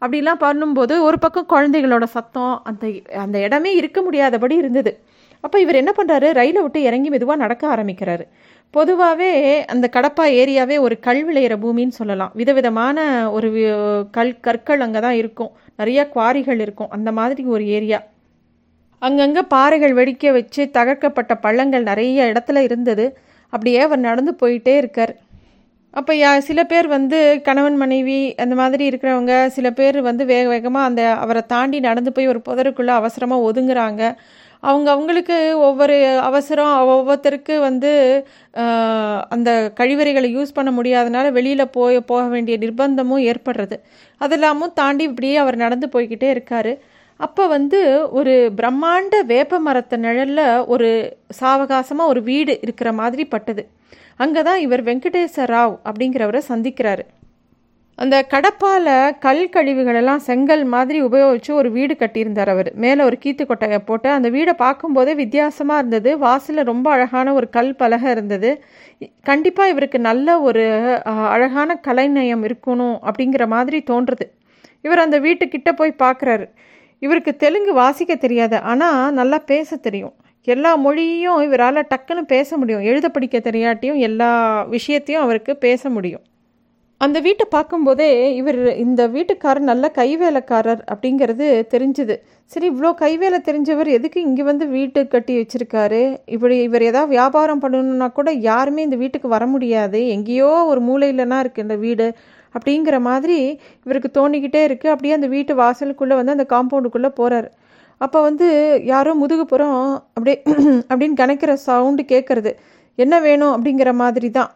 அப்படிலாம் 0.00 0.40
பண்ணும்போது 0.40 1.00
ஒரு 1.00 1.18
பக்கம் 1.18 1.46
குழந்தைகளோட 1.48 2.04
சத்தம் 2.04 2.60
அந்த 2.64 2.90
அந்த 3.16 3.40
இடமே 3.40 3.76
இருக்க 3.76 4.02
முடியாதபடி 4.02 4.56
இருந்தது. 4.56 4.98
அப்போ 5.40 5.60
இவர் 5.60 5.74
என்ன 5.74 5.92
பண்ணுறாரு 5.96 6.32
ரயிலை 6.32 6.62
விட்டு 6.62 6.82
இறங்கி 6.82 7.08
மெதுவாக 7.08 7.38
நடக்க 7.38 7.76
ஆரம்பிக்கிறாரு. 7.76 8.20
பொதுவாகவே 8.70 9.64
அந்த 9.64 9.90
கடப்பா 9.92 10.22
ஏரியாவே 10.22 10.80
ஒரு 10.80 11.00
கல் 11.00 11.32
விளையிற 11.32 11.56
பூமின்னு 11.56 11.88
சொல்லலாம். 11.88 12.30
விதவிதமான 12.34 13.30
ஒரு 13.30 14.06
கல் 14.10 14.40
கற்கள் 14.40 14.80
அங்கே 14.80 14.98
தான் 14.98 15.14
இருக்கும். 15.14 15.50
நிறையா 15.78 16.08
குவாரிகள் 16.14 16.60
இருக்கும். 16.60 16.90
அந்த 16.90 17.12
மாதிரி 17.12 17.44
ஒரு 17.44 17.66
ஏரியா. 17.66 18.02
அங்கங்கே 19.06 19.42
பாறைகள் 19.54 19.94
வெடிக்க 19.98 20.32
வச்சு 20.38 20.62
தகர்க்கப்பட்ட 20.76 21.32
பள்ளங்கள் 21.44 21.88
நிறைய 21.90 22.26
இடத்துல 22.32 22.60
இருந்தது. 22.68 23.06
அப்படியே 23.52 23.80
அவர் 23.86 24.06
நடந்து 24.08 24.32
போயிட்டே 24.42 24.74
இருக்கார். 24.82 25.12
அப்போ 25.94 26.12
யா 26.20 26.30
சில 26.48 26.60
பேர் 26.70 26.86
வந்து 26.96 27.18
கணவன் 27.46 27.76
மனைவி 27.80 28.18
அந்த 28.42 28.54
மாதிரி 28.60 28.84
இருக்கிறவங்க 28.90 29.32
சில 29.56 29.66
பேர் 29.78 29.98
வந்து 30.06 30.24
வேக 30.30 30.44
வேகமாக 30.52 30.88
அந்த 30.90 31.02
அவரை 31.24 31.42
தாண்டி 31.54 31.78
நடந்து 31.88 32.10
போய் 32.16 32.30
ஒரு 32.32 32.40
புதருக்குள்ளே 32.46 32.94
அவசரமாக 33.00 33.46
ஒதுங்குறாங்க. 33.48 34.02
அவங்க 34.70 34.88
அவங்களுக்கு 34.94 35.36
ஒவ்வொரு 35.68 35.96
அவசரம் 36.28 36.72
ஒவ்வொருத்தருக்கு 36.94 37.54
வந்து 37.68 37.90
அந்த 39.34 39.50
கழிவறைகளை 39.80 40.28
யூஸ் 40.36 40.56
பண்ண 40.58 40.70
முடியாதனால 40.78 41.32
வெளியில் 41.38 41.72
போய் 41.76 41.98
போக 42.12 42.22
வேண்டிய 42.34 42.56
நிர்பந்தமும் 42.64 43.24
ஏற்படுறது. 43.32 43.78
அதெல்லாமும் 44.20 44.76
தாண்டி 44.80 45.04
இப்படியே 45.10 45.36
அவர் 45.44 45.62
நடந்து 45.64 45.88
போய்கிட்டே 45.94 46.30
இருக்கார். 46.36 46.72
அப்போ 47.20 47.44
வந்து 47.46 47.80
ஒரு 48.18 48.34
பிரம்மாண்ட 48.58 49.16
வேப்ப 49.32 49.60
மரத்த 49.66 49.96
நிழலில் 49.96 50.44
ஒரு 50.74 50.90
சாவகாசமாக 51.40 52.12
ஒரு 52.12 52.22
வீடு 52.22 52.54
இருக்கிற 52.60 52.92
மாதிரி 53.00 53.24
பட்டது. 53.34 53.64
அங்கே 54.16 54.42
தான் 54.48 54.62
இவர் 54.66 54.82
வெங்கடேச 54.88 55.44
ராவ் 55.54 55.74
அப்படிங்கிறவரை 55.88 56.40
சந்திக்கிறாரு. 56.52 57.04
அந்த 57.98 58.16
கடப்பால் 58.32 58.90
கல் 59.24 59.42
கழிவுகளெல்லாம் 59.54 60.22
செங்கல் 60.26 60.62
மாதிரி 60.74 60.98
உபயோகித்து 61.08 61.50
ஒரு 61.60 61.68
வீடு 61.76 61.94
கட்டியிருந்தார் 62.00 62.50
அவர். 62.54 62.70
மேலே 62.84 63.00
ஒரு 63.08 63.16
கீத்து 63.24 63.44
கொட்டையை 63.46 63.78
போட்டு 63.88 64.08
அந்த 64.16 64.28
வீடை 64.36 64.54
பார்க்கும்போதே 64.62 65.14
வித்தியாசமாக 65.20 65.80
இருந்தது. 65.82 66.10
வாசலில் 66.18 66.70
ரொம்ப 66.70 66.86
அழகான 66.90 67.34
ஒரு 67.38 67.48
கல் 67.56 67.72
பலகை 67.82 68.08
இருந்தது. 68.10 68.50
கண்டிப்பாக 69.30 69.72
இவருக்கு 69.72 69.98
நல்ல 70.08 70.40
ஒரு 70.40 70.64
அழகான 71.34 71.76
கலைநயம் 71.88 72.44
இருக்கணும் 72.48 72.96
அப்படிங்கிற 73.08 73.46
மாதிரி 73.46 73.80
தோன்றுறது 73.92 74.26
இவர் 74.86 75.04
அந்த 75.04 75.18
வீட்டுக்கிட்ட 75.26 75.72
போய் 75.80 76.00
பார்க்குறாரு. 76.04 76.46
இவருக்கு 77.04 77.32
தெலுங்கு 77.44 77.72
வாசிக்க 77.82 78.12
தெரியாது 78.24 78.58
ஆனால் 78.72 79.14
நல்லா 79.20 79.38
பேச 79.52 79.76
தெரியும். 79.86 80.14
எல்லா 80.46 80.70
மொழியும் 80.84 81.40
இவரால் 81.46 81.88
டக்குன்னு 81.92 82.22
பேச 82.34 82.56
முடியும். 82.60 82.84
எழுத 82.90 83.06
படிக்க 83.14 83.38
தெரியாட்டியும் 83.48 84.02
எல்லா 84.08 84.30
விஷயத்தையும் 84.76 85.24
அவருக்கு 85.24 85.52
பேச 85.66 85.90
முடியும். 85.96 86.24
அந்த 87.04 87.18
வீட்டை 87.26 87.44
பார்க்கும்போதே 87.54 88.08
இவர் 88.40 88.58
இந்த 88.82 89.02
வீட்டுக்காரர் 89.14 89.70
நல்ல 89.70 89.86
கைவேலைக்காரர் 89.96 90.82
அப்படிங்கிறது 90.92 91.46
தெரிஞ்சுது. 91.72 92.14
சரி 92.52 92.66
இவ்வளோ 92.72 92.90
கைவேலை 93.00 93.38
தெரிஞ்சவர் 93.48 93.88
எதுக்கு 93.96 94.18
இங்கே 94.28 94.44
வந்து 94.50 94.66
வீட்டு 94.76 95.00
கட்டி 95.14 95.34
வச்சுருக்காரு? 95.38 96.02
இப்படி 96.34 96.56
இவர் 96.68 96.84
ஏதாவது 96.90 97.12
வியாபாரம் 97.14 97.62
பண்ணணுன்னா 97.64 98.08
கூட 98.18 98.30
யாருமே 98.50 98.84
இந்த 98.88 98.98
வீட்டுக்கு 99.02 99.30
வர 99.36 99.46
முடியாது. 99.54 100.00
எங்கேயோ 100.16 100.50
ஒரு 100.72 100.82
மூலையிலனா 100.90 101.38
இருக்குது 101.44 101.66
இந்த 101.68 101.78
வீடு. 101.86 102.06
அப்படிங்கிற 102.54 102.96
மாதிரி 103.00 103.38
இவருக்கு 103.86 104.10
தோணிக்கிட்டே 104.14 104.62
இருக்குது 104.68 104.92
அப்படியே 104.92 105.14
அந்த 105.14 105.26
வீட்டு 105.26 105.52
வாசலுக்குள்ளே 105.54 106.14
வந்து 106.14 106.36
அந்த 106.36 106.46
காம்பவுண்டுக்குள்ளே 106.54 107.10
போகிறார் 107.14 107.48
அப்போ 108.00 108.18
வந்து 108.22 108.46
யாரோ 108.84 109.10
முதுகுப்புறம் 109.14 109.76
அப்படியே 110.16 110.36
அப்படின்னு 110.90 111.16
கணக்கிற 111.16 111.52
சவுண்டு 111.66 112.02
கேட்குறது 112.04 112.52
என்ன 112.98 113.14
வேணும் 113.20 113.52
அப்படிங்கிற 113.56 113.90
மாதிரி 113.94 114.30
தான் 114.30 114.50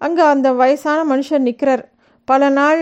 அங்கே 0.00 0.22
அந்த 0.24 0.48
வயசான 0.52 1.00
மனுஷன் 1.04 1.46
நிற்கிறார் 1.48 1.82
பல 2.28 2.48
நாள் 2.50 2.80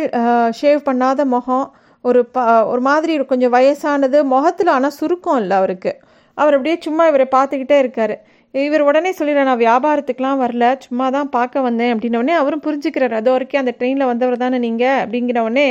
ஷேவ் 0.61 0.81
பண்ணாத 0.89 1.25
முகம் 1.27 1.67
ஒரு 2.05 2.21
ப 2.27 2.45
ஒரு 2.65 2.81
மாதிரி 2.81 3.13
கொஞ்சம் 3.25 3.55
வயசானது 3.55 4.19
முகத்தில் 4.25 4.71
ஆனால் 4.71 4.97
சுருக்கம் 5.01 5.39
இல்லை 5.41 5.55
அவருக்கு. 5.57 5.93
அவர் 6.39 6.55
அப்படியே 6.55 6.77
சும்மா 6.81 7.05
இவரை 7.07 7.27
பார்த்துக்கிட்டே 7.33 7.77
இருக்கார். 7.79 8.15
இவர் 8.55 8.83
உடனே 8.89 9.11
சொல்லிடுற 9.19 9.43
நான் 9.49 9.61
வியாபாரத்துக்கெலாம் 9.65 10.41
வரல 10.43 10.65
சும்மா 10.85 11.07
தான் 11.17 11.29
பார்க்க 11.35 11.61
வந்தேன். 11.67 11.93
அப்படின்னோடனே 11.95 12.35
அவரும் 12.41 12.63
புரிஞ்சுக்கிறார் 12.65 13.15
அது 13.19 13.31
வரைக்கும் 13.35 13.61
அந்த 13.63 13.73
ட்ரெயினில் 13.79 14.11
வந்தவர் 14.11 14.43
தானே 14.43 14.59
நீங்கள் 14.65 14.99
அப்படிங்கிறவொடனே 15.03 15.67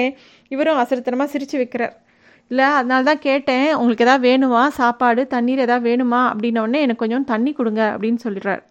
இவரும் 0.53 0.79
அசரத்தனமாக 0.83 1.29
சிரித்து 1.33 1.57
வைக்கிறார். 1.61 1.93
இல்லை 2.51 2.67
அதனால 2.79 3.01
தான் 3.09 3.21
கேட்டேன் 3.27 3.67
உங்களுக்கு 3.79 4.05
எதாவது 4.05 4.23
வேணுமா? 4.29 4.61
சாப்பாடு 4.79 5.21
தண்ணீர் 5.33 5.65
எதாவது 5.65 5.85
வேணுமா? 5.89 6.21
அப்படின்னோடனே 6.31 6.79
எனக்கு 6.85 7.03
கொஞ்சம் 7.03 7.27
தண்ணி 7.33 7.51
கொடுங்க 7.59 7.81
அப்படின்னு 7.95 8.19
சொல்லிடுறார். 8.25 8.63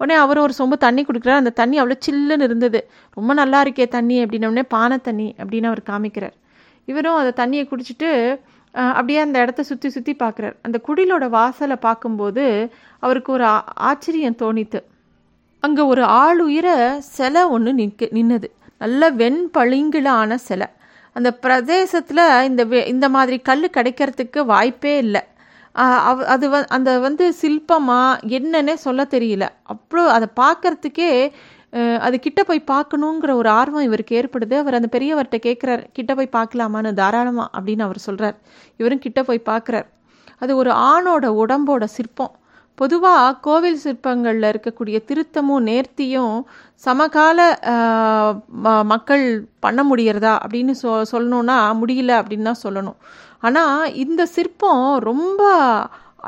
உடனே 0.00 0.14
அவர் 0.24 0.38
ஒரு 0.44 0.54
சொம்பு 0.58 0.76
தண்ணி 0.86 1.02
கொடுக்குறாரு 1.08 1.42
அந்த 1.42 1.52
தண்ணி 1.60 1.76
அவ்வளோ 1.80 1.96
சில்லுன்னு 2.06 2.46
இருந்தது. 2.48 2.80
ரொம்ப 3.16 3.34
நல்லா 3.34 3.58
இருக்கே 3.64 3.86
தண்ணி 3.98 4.16
அப்படின்னோடனே 4.24 4.64
பானை 4.74 4.98
தண்ணி 5.08 5.28
அப்படின்னு 5.38 5.70
அவர் 5.72 5.82
காமிக்கிறார். 5.92 6.36
இவரும் 6.88 7.18
அந்த 7.20 7.32
தண்ணியை 7.42 7.64
குடிச்சிட்டு 7.72 8.10
அப்படியே 8.96 9.20
அந்த 9.24 9.36
இடத்த 9.44 9.62
சுற்றி 9.70 9.88
சுற்றி 9.94 10.12
பார்க்குறார். 10.22 10.56
அந்த 10.66 10.78
குடிலோட 10.88 11.24
வாசலை 11.36 11.76
பார்க்கும்போது 11.86 12.44
அவருக்கு 13.02 13.30
ஒரு 13.36 13.46
ஆச்சரியம் 13.90 14.40
தோணித்து 14.42 14.80
அங்கே 15.62 15.82
ஒரு 15.92 16.02
ஆளுயிர 16.22 16.68
சிலை 17.14 17.42
ஒன்று 17.54 17.72
நிற்க 17.80 18.08
நின்னது. 18.16 18.48
நல்ல 18.80 19.10
வெண்பளிங்கிலான 19.20 20.34
சிலை. 20.48 20.68
அந்த 21.16 21.30
பிரதேசத்தில் 21.44 22.24
இந்த 22.48 22.62
இந்த 22.92 23.06
மாதிரி 23.16 23.36
கல் 23.48 23.74
கிடைக்கிறதுக்கு 23.76 24.40
வாய்ப்பே 24.52 24.94
இல்லை. 25.04 25.22
அது 26.34 26.46
வ 26.52 26.56
அந்த 26.76 26.90
வந்து 27.06 27.24
சில்பமாக 27.40 28.28
என்னன்னே 28.38 28.74
சொல்ல 28.84 29.02
தெரியல. 29.14 29.44
அப்புறம் 29.72 30.08
அதை 30.16 30.28
பார்க்கறதுக்கே 30.42 31.10
அது 32.06 32.16
கிட்ட 32.26 32.40
போய் 32.48 32.60
பார்க்கணுங்கிற 32.72 33.30
ஒரு 33.40 33.48
ஆர்வம் 33.60 33.86
இவருக்கு 33.88 34.16
ஏற்படுது. 34.20 34.54
அவர் 34.62 34.76
அந்த 34.78 34.88
பெரியவர்கிட்ட 34.94 35.38
கேட்குறார் 35.48 35.82
கிட்ட 35.96 36.10
போய் 36.18 36.36
பார்க்கலாமான்னு? 36.38 36.92
தாராளமாக 37.00 37.48
அப்படின்னு 37.56 37.86
அவர் 37.88 38.06
சொல்கிறார் 38.06 38.36
இவரும் 38.80 39.04
கிட்ட 39.06 39.20
போய் 39.28 39.48
பார்க்குறார். 39.50 39.86
அது 40.42 40.52
ஒரு 40.62 40.70
ஆணோட 40.92 41.26
உடம்போட 41.42 41.84
சிற்பம். 41.96 42.32
பொதுவாக 42.78 43.36
கோவில் 43.46 43.78
சிற்பங்களில் 43.84 44.48
இருக்கக்கூடிய 44.52 44.96
திருத்தமும் 45.08 45.66
நேர்த்தியும் 45.68 46.34
சமகால 46.84 47.38
மக்கள் 48.92 49.24
பண்ண 49.64 49.80
முடியறதா 49.90 50.34
அப்படின்னு 50.44 50.74
சொ 50.82 50.90
சொல்லணுன்னா 51.12 51.58
முடியல 51.82 52.12
அப்படின்னு 52.20 52.48
தான் 52.50 52.64
சொல்லணும். 52.66 52.98
ஆனால் 53.46 53.94
இந்த 54.04 54.22
சிற்பம் 54.34 54.84
ரொம்ப 55.10 55.42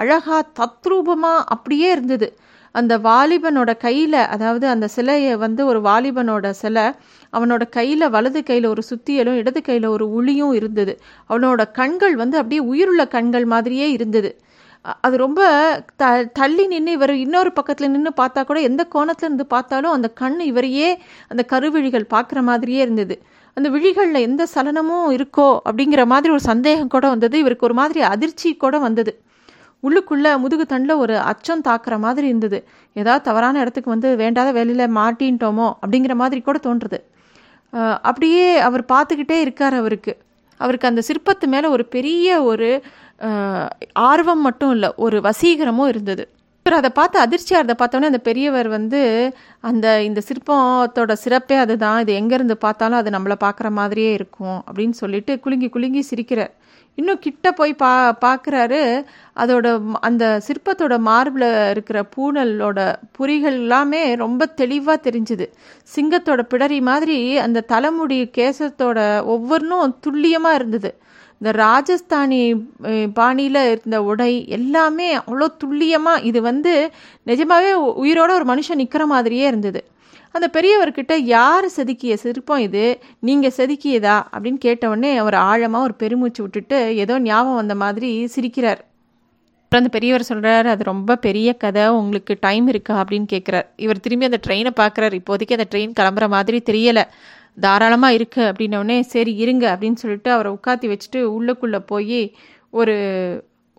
அழகாக 0.02 0.40
தத்ரூபமாக 0.60 1.46
அப்படியே 1.54 1.88
இருந்தது. 1.96 2.28
அந்த 2.74 2.98
வாலிபனோட 2.98 3.76
கையில் 3.76 4.18
அதாவது 4.26 4.66
அந்த 4.66 4.88
சிலையை 4.88 5.36
வந்து 5.36 5.66
ஒரு 5.66 5.80
வாலிபனோட 5.80 6.50
சிலை 6.50 6.86
அவனோட 7.32 7.62
கையில் 7.68 8.06
வலது 8.08 8.42
கையில் 8.42 8.66
ஒரு 8.66 8.82
சுத்தியலும் 8.90 9.34
இடது 9.34 9.62
கையில் 9.62 9.86
ஒரு 9.86 10.06
உளியும் 10.18 10.52
இருந்தது. 10.52 10.92
அவனோட 11.30 11.62
கண்கள் 11.72 12.16
வந்து 12.16 12.36
அப்படியே 12.36 12.60
உயிருள்ள 12.60 13.04
கண்கள் 13.06 13.44
மாதிரியே 13.44 13.90
இருந்தது. 13.90 14.30
அது 15.00 15.16
ரொம்ப 15.16 15.40
த 15.96 16.04
தள்ளி 16.32 16.66
நின்று 16.66 16.92
இவர் 16.92 17.12
இன்னொரு 17.14 17.52
பக்கத்தில் 17.52 17.90
நின்று 17.90 18.12
பார்த்தா 18.16 18.44
கூட 18.44 18.60
எந்த 18.60 18.82
கோணத்தில் 18.84 19.28
இருந்து 19.28 19.46
பார்த்தாலும் 19.46 19.92
அந்த 19.92 20.08
கண் 20.08 20.38
இவரையே 20.40 20.88
அந்த 21.28 21.42
கருவிழிகள் 21.52 22.06
பார்க்குற 22.14 22.42
மாதிரியே 22.42 22.80
இருந்தது. 22.80 23.16
அந்த 23.56 23.68
விழிகளில் 23.70 24.26
எந்த 24.28 24.46
சலனமும் 24.54 25.08
இருக்கோ 25.16 25.48
அப்படிங்கிற 25.68 26.06
மாதிரி 26.06 26.32
ஒரு 26.32 26.40
சந்தேகம் 26.40 26.88
கூட 26.88 27.08
வந்தது. 27.08 27.38
இவருக்கு 27.38 27.66
ஒரு 27.66 27.74
மாதிரி 27.74 28.00
அதிர்ச்சி 28.00 28.56
கூட 28.56 28.78
வந்தது. 28.78 29.12
உள்ளுக்குள்ளே 29.82 30.30
முதுகு 30.42 30.64
தண்டில் 30.72 31.00
ஒரு 31.02 31.14
அச்சம் 31.30 31.66
தாக்குற 31.68 31.94
மாதிரி 32.04 32.26
இருந்தது. 32.32 32.58
ஏதாவது 32.96 33.26
தவறான 33.28 33.60
இடத்துக்கு 33.64 33.94
வந்து 33.94 34.08
வேண்டாத 34.22 34.48
வேலையில் 34.58 34.94
மாட்டின்ட்டோமோ 35.00 35.68
அப்படிங்கிற 35.82 36.14
மாதிரி 36.22 36.40
கூட 36.48 36.58
தோன்றுறது 36.66 37.00
அப்படியே 38.08 38.46
அவர் 38.68 38.82
பார்த்துக்கிட்டே 38.92 39.36
இருக்கார் 39.44 39.76
அவருக்கு. 39.82 40.12
அவருக்கு 40.60 40.90
அந்த 40.90 41.02
சிற்பத்து 41.08 41.46
மேலே 41.54 41.68
ஒரு 41.74 41.84
பெரிய 41.96 42.42
ஒரு 42.50 42.68
ஆர்வம் 44.10 44.42
மட்டும் 44.46 44.72
இல்லை 44.76 44.90
ஒரு 45.04 45.16
வசீகரமும் 45.26 45.90
இருந்தது. 45.92 46.24
இவர் 46.66 46.78
அதை 46.78 46.90
பார்த்து 46.98 47.16
அதிர்ச்சியாக 47.24 47.60
இருந்த 47.60 47.74
பார்த்தோன்னே 47.80 48.08
அந்த 48.10 48.20
பெரியவர் 48.28 48.68
வந்து 48.76 49.00
அந்த 49.68 49.86
இந்த 50.08 50.20
சிற்பத்தோட 50.28 51.12
சிறப்பே 51.24 51.56
அதுதான் 51.64 52.00
இது 52.04 52.12
எங்கேருந்து 52.20 52.56
பார்த்தாலும் 52.64 53.00
அது 53.00 53.10
நம்மளை 53.16 53.36
பார்க்குற 53.44 53.68
மாதிரியே 53.78 54.10
இருக்கும் 54.18 54.58
அப்படின்னு 54.66 54.96
சொல்லிட்டு 55.02 55.34
குலுங்கி 55.44 55.68
குலுங்கி 55.76 56.02
சிரிக்கிறார். 56.10 56.52
இன்னும் 56.98 57.20
கிட்ட 57.24 57.48
போய் 57.58 57.72
பா 57.82 57.90
பார்க்குறாரு 58.24 58.80
அதோட 59.42 59.66
அந்த 60.08 60.24
சிற்பத்தோட 60.46 60.94
மார்பில் 61.08 61.48
இருக்கிற 61.72 61.98
பூனலோட 62.14 62.78
புரிகள் 63.16 63.58
எல்லாமே 63.62 64.00
ரொம்ப 64.24 64.46
தெளிவாக 64.60 65.04
தெரிஞ்சுது. 65.06 65.46
சிங்கத்தோட 65.94 66.42
பிடரி 66.52 66.78
மாதிரி 66.90 67.18
அந்த 67.44 67.64
தலைமுடி 67.72 68.18
கேசத்தோட 68.38 68.98
ஒவ்வொன்றும் 69.34 69.94
துல்லியமாக 70.06 70.58
இருந்தது. 70.60 70.90
இந்த 71.40 71.50
ராஜஸ்தானி 71.64 72.40
பாணியில் 73.18 73.60
இருந்த 73.72 73.98
உடை 74.10 74.32
எல்லாமே 74.58 75.08
அவ்வளோ 75.18 75.48
துல்லியமாக 75.62 76.24
இது 76.30 76.40
வந்து 76.50 76.72
நிஜமாகவே 77.30 77.72
உயிரோட 78.02 78.30
ஒரு 78.38 78.48
மனுஷன் 78.52 78.80
நிற்கிற 78.82 79.06
மாதிரியே 79.06 79.46
இருந்தது. 79.46 79.82
அந்த 80.32 80.46
பெரியவர்கிட்ட 80.52 81.14
யார் 81.16 81.66
செதுக்கிய 81.76 82.14
சிற்பம் 82.14 82.58
இது? 82.58 82.98
நீங்கள் 83.20 83.54
செதுக்கியதா? 83.56 84.16
அப்படின்னு 84.32 84.58
கேட்டவுடனே 84.58 85.16
அவர் 85.16 85.34
ஆழமாக 85.34 85.84
ஒரு 85.84 85.94
பெருமூச்சு 85.94 86.42
விட்டுட்டு 86.42 86.96
ஏதோ 86.96 87.18
ஞாபகம் 87.20 87.54
வந்த 87.54 87.74
மாதிரி 87.74 88.10
சிரிக்கிறார். 88.36 88.82
அப்புறம் 89.62 89.84
அந்த 89.84 89.88
பெரியவர் 89.88 90.22
சொல்கிறார் 90.22 90.66
அது 90.66 90.84
ரொம்ப 90.84 91.16
பெரிய 91.16 91.48
கதை 91.52 91.86
உங்களுக்கு 91.88 92.36
டைம் 92.40 92.66
இருக்கா? 92.66 92.94
அப்படின்னு 93.02 93.26
கேட்குறார் 93.32 93.66
இவர் 93.76 94.00
திரும்பி 94.00 94.24
அந்த 94.24 94.40
ட்ரெயினை 94.46 94.72
பார்க்குறாரு 94.80 95.16
இப்போதைக்கு 95.20 95.56
அந்த 95.58 95.68
ட்ரெயின் 95.74 95.96
கிளம்புற 96.00 96.28
மாதிரி 96.28 96.60
தெரியலை. 96.70 97.04
தாராளமாக 97.60 98.16
இருக்குது 98.18 98.48
அப்படின்னோடனே 98.50 99.00
சரி 99.00 99.34
இருங்க 99.34 99.64
அப்படின்னு 99.76 99.94
சொல்லிட்டு 99.94 100.30
அவரை 100.30 100.50
உட்காத்தி 100.52 100.86
வச்சுட்டு 100.92 101.20
உள்ளுக்குள்ளே 101.36 101.78
போய் 101.86 102.20
ஒரு 102.70 102.94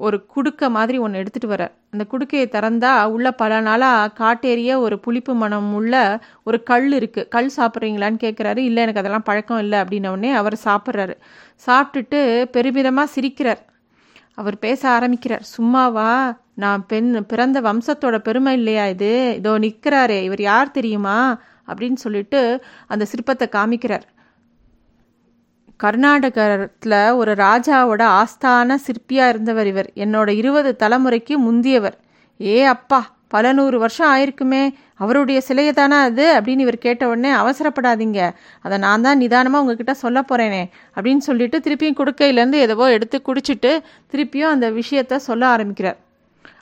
ஒரு 0.06 0.18
குடுக்க 0.36 0.70
மாதிரி 0.76 0.98
ஒன்று 1.06 1.22
எடுத்துகிட்டு 1.22 1.52
வர. 1.54 1.64
அந்த 1.94 2.04
குடுக்கையை 2.12 2.48
திறந்தா 2.52 2.92
உள்ள 3.14 3.28
பல 3.42 3.60
நாளாக 3.68 4.12
காட்டேறிய 4.20 4.78
ஒரு 4.78 4.96
புளிப்பு 5.00 5.34
மனம் 5.36 5.70
உள்ள 5.74 5.94
ஒரு 6.44 6.58
கல் 6.64 6.90
இருக்குது 7.00 7.28
கல் 7.28 7.52
சாப்பிட்றீங்களான்னு 7.58 8.22
கேட்குறாரு 8.26 8.62
இல்லை 8.70 8.82
எனக்கு 8.84 9.02
அதெல்லாம் 9.04 9.28
பழக்கம் 9.30 9.60
இல்லை 9.60 9.80
அப்படின்னோடனே 9.80 10.32
அவர் 10.42 10.58
சாப்பிட்றாரு. 10.66 11.16
சாப்பிட்டுட்டு 11.68 12.22
பெருமிதமாக 12.56 13.14
சிரிக்கிறார். 13.16 13.64
அவர் 14.34 14.58
பேச 14.60 14.82
ஆரம்பிக்கிறார். 14.90 15.46
சும்மாவா 15.56 16.12
நான் 16.64 16.86
பெண் 16.88 17.12
பிறந்த 17.28 17.58
வம்சத்தோட 17.62 18.18
பெருமை 18.18 18.54
இல்லையா 18.54 18.86
இது? 18.88 19.12
இதோ 19.38 19.52
நிற்கிறாரே 19.60 20.20
இவர் 20.24 20.42
யார் 20.42 20.72
தெரியுமா? 20.72 21.18
அப்படின்னு 21.68 22.00
சொல்லிட்டு 22.06 22.42
அந்த 22.88 23.04
சிற்பத்தை 23.12 23.48
காமிக்கிறார். 23.58 24.06
கர்நாடகத்தில் 25.84 27.12
ஒரு 27.12 27.34
ராஜாவோட 27.34 28.04
ஆஸ்தான 28.20 28.76
சிற்பியாக 28.86 29.30
இருந்தவர் 29.30 29.68
இவர். 29.68 29.92
என்னோட 29.96 30.30
இருபது 30.30 30.76
தலைமுறைக்கு 30.80 31.34
முந்தியவர். 31.48 31.94
ஏ 32.42 32.64
அப்பா 32.64 33.18
பல 33.28 33.54
நூறு 33.54 33.80
வருஷம் 33.80 34.16
ஆயிருக்குமே. 34.16 34.74
அவருடைய 34.96 35.42
சிலையை 35.42 35.74
தானே 35.74 35.96
அது? 35.96 36.40
அப்படின்னு 36.40 36.60
இவர் 36.60 36.78
கேட்ட 36.78 37.08
உடனே 37.08 37.32
அவசரப்படாதீங்க. 37.32 38.32
அதை 38.62 38.78
நான் 38.78 39.02
தான் 39.02 39.18
நிதானமாக 39.18 39.64
உங்ககிட்ட 39.64 39.94
சொல்ல 39.94 40.22
போகிறேனே 40.22 40.70
அப்படின்னு 40.96 41.18
சொல்லிட்டு 41.18 41.58
திருப்பியும் 41.58 42.00
குடுக்கையிலேருந்து 42.02 42.60
எதவோ 42.60 42.90
எடுத்து 42.90 43.22
குடிச்சிட்டு 43.26 43.80
திருப்பியும் 44.12 44.54
அந்த 44.56 44.72
விஷயத்த 44.72 45.16
சொல்ல 45.16 45.48
ஆரம்பிக்கிறார். 45.48 45.98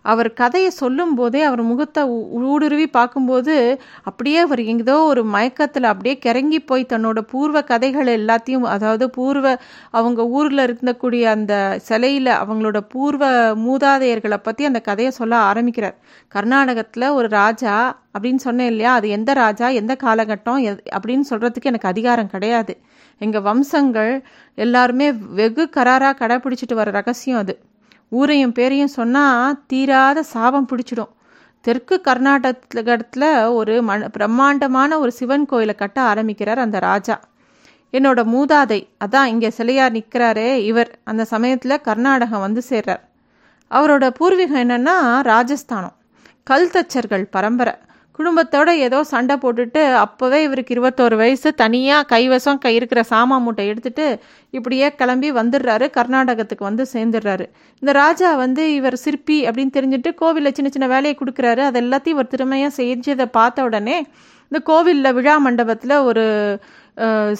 அவர் 0.01 0.33
கதையை 0.33 0.69
சொல்லும்போதே 0.69 1.43
அவர் 1.43 1.61
முகத்தை 1.61 2.03
ஊடுருவி 2.31 2.87
பார்க்கும்போது 2.87 3.81
அப்படியே 4.03 4.37
அவர் 4.37 4.59
எங்கேதோ 4.59 5.03
ஒரு 5.03 5.23
மயக்கத்தில் 5.23 5.83
அப்படியே 5.83 6.19
கிறங்கி 6.25 6.59
போய் 6.65 6.85
தன்னோட 6.89 7.19
பூர்வ 7.21 7.61
கதைகள் 7.61 8.05
எல்லாத்தையும் 8.05 8.61
அதாவது 8.61 9.09
பூர்வ 9.09 9.57
அவங்க 9.91 10.27
ஊரில் 10.27 10.57
இருந்தக்கூடிய 10.57 11.23
அந்த 11.23 11.79
சிலையில் 11.83 12.25
அவங்களோட 12.25 12.79
பூர்வ 12.89 13.55
மூதாதையர்களை 13.55 14.37
பற்றி 14.37 14.65
அந்த 14.65 14.79
கதையை 14.79 15.11
சொல்ல 15.11 15.35
ஆரம்பிக்கிறார். 15.37 15.95
கர்நாடகத்தில் 16.27 17.09
ஒரு 17.09 17.29
ராஜா 17.29 17.99
அப்படின்னு 18.17 18.35
சொன்னேன் 18.35 18.67
இல்லையா? 18.67 18.93
அது 18.93 19.09
எந்த 19.09 19.33
ராஜா? 19.33 19.69
எந்த 19.69 19.97
காலகட்டம்? 20.03 20.61
அப்படின்னு 20.97 21.25
சொல்கிறதுக்கு 21.29 21.61
எனக்கு 21.61 21.87
அதிகாரம் 21.87 22.27
கிடையாது. 22.27 22.77
எங்கள் 23.17 23.41
வம்சங்கள் 23.41 24.23
எல்லாருமே 24.55 25.11
வெகு 25.11 25.69
கராராக 25.75 26.19
கடைப்பிடிச்சிட்டு 26.19 26.73
வர 26.73 26.91
ரகசியம் 26.91 27.39
அது. 27.39 27.55
ஊரையும் 28.09 28.51
பேரையும் 28.51 28.95
சொன்னால் 28.97 29.63
தீராத 29.67 30.23
சாபம் 30.23 30.67
பிடிச்சிடும். 30.71 31.13
தெற்கு 31.61 32.01
கர்நாடகத்தில் 32.01 33.45
ஒரு 33.45 33.81
மண் 33.81 34.09
பிரம்மாண்டமான 34.11 34.99
ஒரு 34.99 35.11
சிவன் 35.11 35.45
கோயிலை 35.45 35.75
கட்ட 35.75 36.01
ஆரம்பிக்கிறார் 36.01 36.59
அந்த 36.59 36.79
ராஜா. 36.79 37.19
என்னோட 37.93 38.19
மூதாதை 38.33 38.87
அதான் 39.05 39.23
இங்கே 39.23 39.49
சிலையார் 39.49 39.91
நிற்கிறாரே 39.91 40.55
இவர். 40.55 40.99
அந்த 41.03 41.25
சமயத்தில் 41.25 41.81
கர்நாடகம் 41.81 42.39
வந்து 42.39 42.61
சேர்றார். 42.69 43.03
அவரோட 43.71 44.09
பூர்வீகம் 44.19 44.61
என்னன்னா 44.65 44.95
ராஜஸ்தானம். 45.33 45.95
கல் 46.43 46.69
தச்சர்கள் 46.69 47.23
பரம்பரை. 47.23 47.73
குடும்பத்தோட 48.17 48.69
ஏதோ 48.85 48.99
சண்டை 49.03 49.35
போட்டுட்டு 49.35 49.81
அப்போவே 50.03 50.39
இவருக்கு 50.47 50.73
இருபத்தோரு 50.75 51.15
வயசு. 51.15 51.55
தனியாக 51.55 52.07
கைவசம் 52.13 52.57
கை 52.57 52.75
இருக்கிற 52.75 53.01
சாமா 53.09 53.37
மூட்டை 53.45 53.67
எடுத்துட்டு 53.67 54.05
இப்படியே 54.49 54.95
கிளம்பி 54.95 55.31
வந்துடுறாரு. 55.31 55.87
கர்நாடகத்துக்கு 55.97 56.69
வந்து 56.69 56.85
சேர்ந்துடுறாரு. 56.93 57.45
இந்த 57.81 57.91
ராஜா 57.91 58.35
வந்து 58.35 58.73
இவர் 58.73 58.95
சிற்பி 58.95 59.37
அப்படின்னு 59.49 59.75
தெரிஞ்சுட்டு 59.77 60.13
கோவிலில் 60.15 60.53
சின்ன 60.53 60.71
சின்ன 60.71 60.87
வேலையை 60.87 61.17
கொடுக்குறாரு. 61.19 61.63
அது 61.69 61.81
எல்லாத்தையும் 61.81 62.15
இவர் 62.17 62.27
திறமையாக 62.27 62.83
செஞ்சதை 62.83 63.25
பார்த்த 63.39 63.63
உடனே 63.63 63.97
இந்த 64.51 64.59
கோவிலில் 64.63 65.13
விழா 65.13 65.37
மண்டபத்தில் 65.37 65.95
ஒரு 66.09 66.25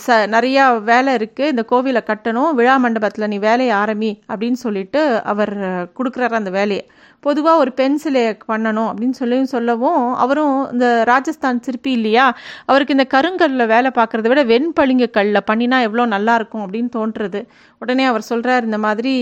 ச 0.04 0.16
நிறையா 0.34 0.64
வேலை 0.90 1.12
இருக்குது 1.18 1.52
இந்த 1.54 1.64
கோவிலை 1.72 2.02
கட்டணும். 2.10 2.50
விழா 2.58 2.76
மண்டபத்தில் 2.84 3.30
நீ 3.32 3.38
வேலையை 3.46 3.74
ஆரம்பி 3.80 4.12
அப்படின்னு 4.32 4.60
சொல்லிட்டு 4.66 5.02
அவர் 5.32 5.54
கொடுக்குறாரு 5.98 6.36
அந்த 6.40 6.52
வேலையை. 6.58 6.84
பொதுவாக 7.24 7.62
ஒரு 7.64 7.72
பென்சிலை 7.80 8.24
பண்ணணும் 8.52 8.90
அப்படின்னு 8.90 9.18
சொல்லி 9.22 9.38
சொல்லவும் 9.54 10.04
அவரும் 10.24 10.58
இந்த 10.74 10.88
ராஜஸ்தான் 11.12 11.64
சிற்பி 11.68 11.92
இல்லையா? 12.00 12.26
அவருக்கு 12.70 12.96
இந்த 12.98 13.06
கருங்கல்லில் 13.16 13.72
வேலை 13.74 13.92
பார்க்குறத 13.98 14.30
விட 14.34 14.44
வெண்பளிங்க 14.54 15.08
கல்லில் 15.18 15.48
பண்ணினா 15.50 15.80
எவ்வளோ 15.88 16.06
நல்லாயிருக்கும் 16.16 16.64
அப்படின்னு 16.66 16.92
தோன்றுறது 16.98 17.42
உடனே 17.82 18.06
அவர் 18.12 18.30
சொல்கிறார் 18.32 18.68
இந்த 18.70 18.82
மாதிரி 18.88 19.16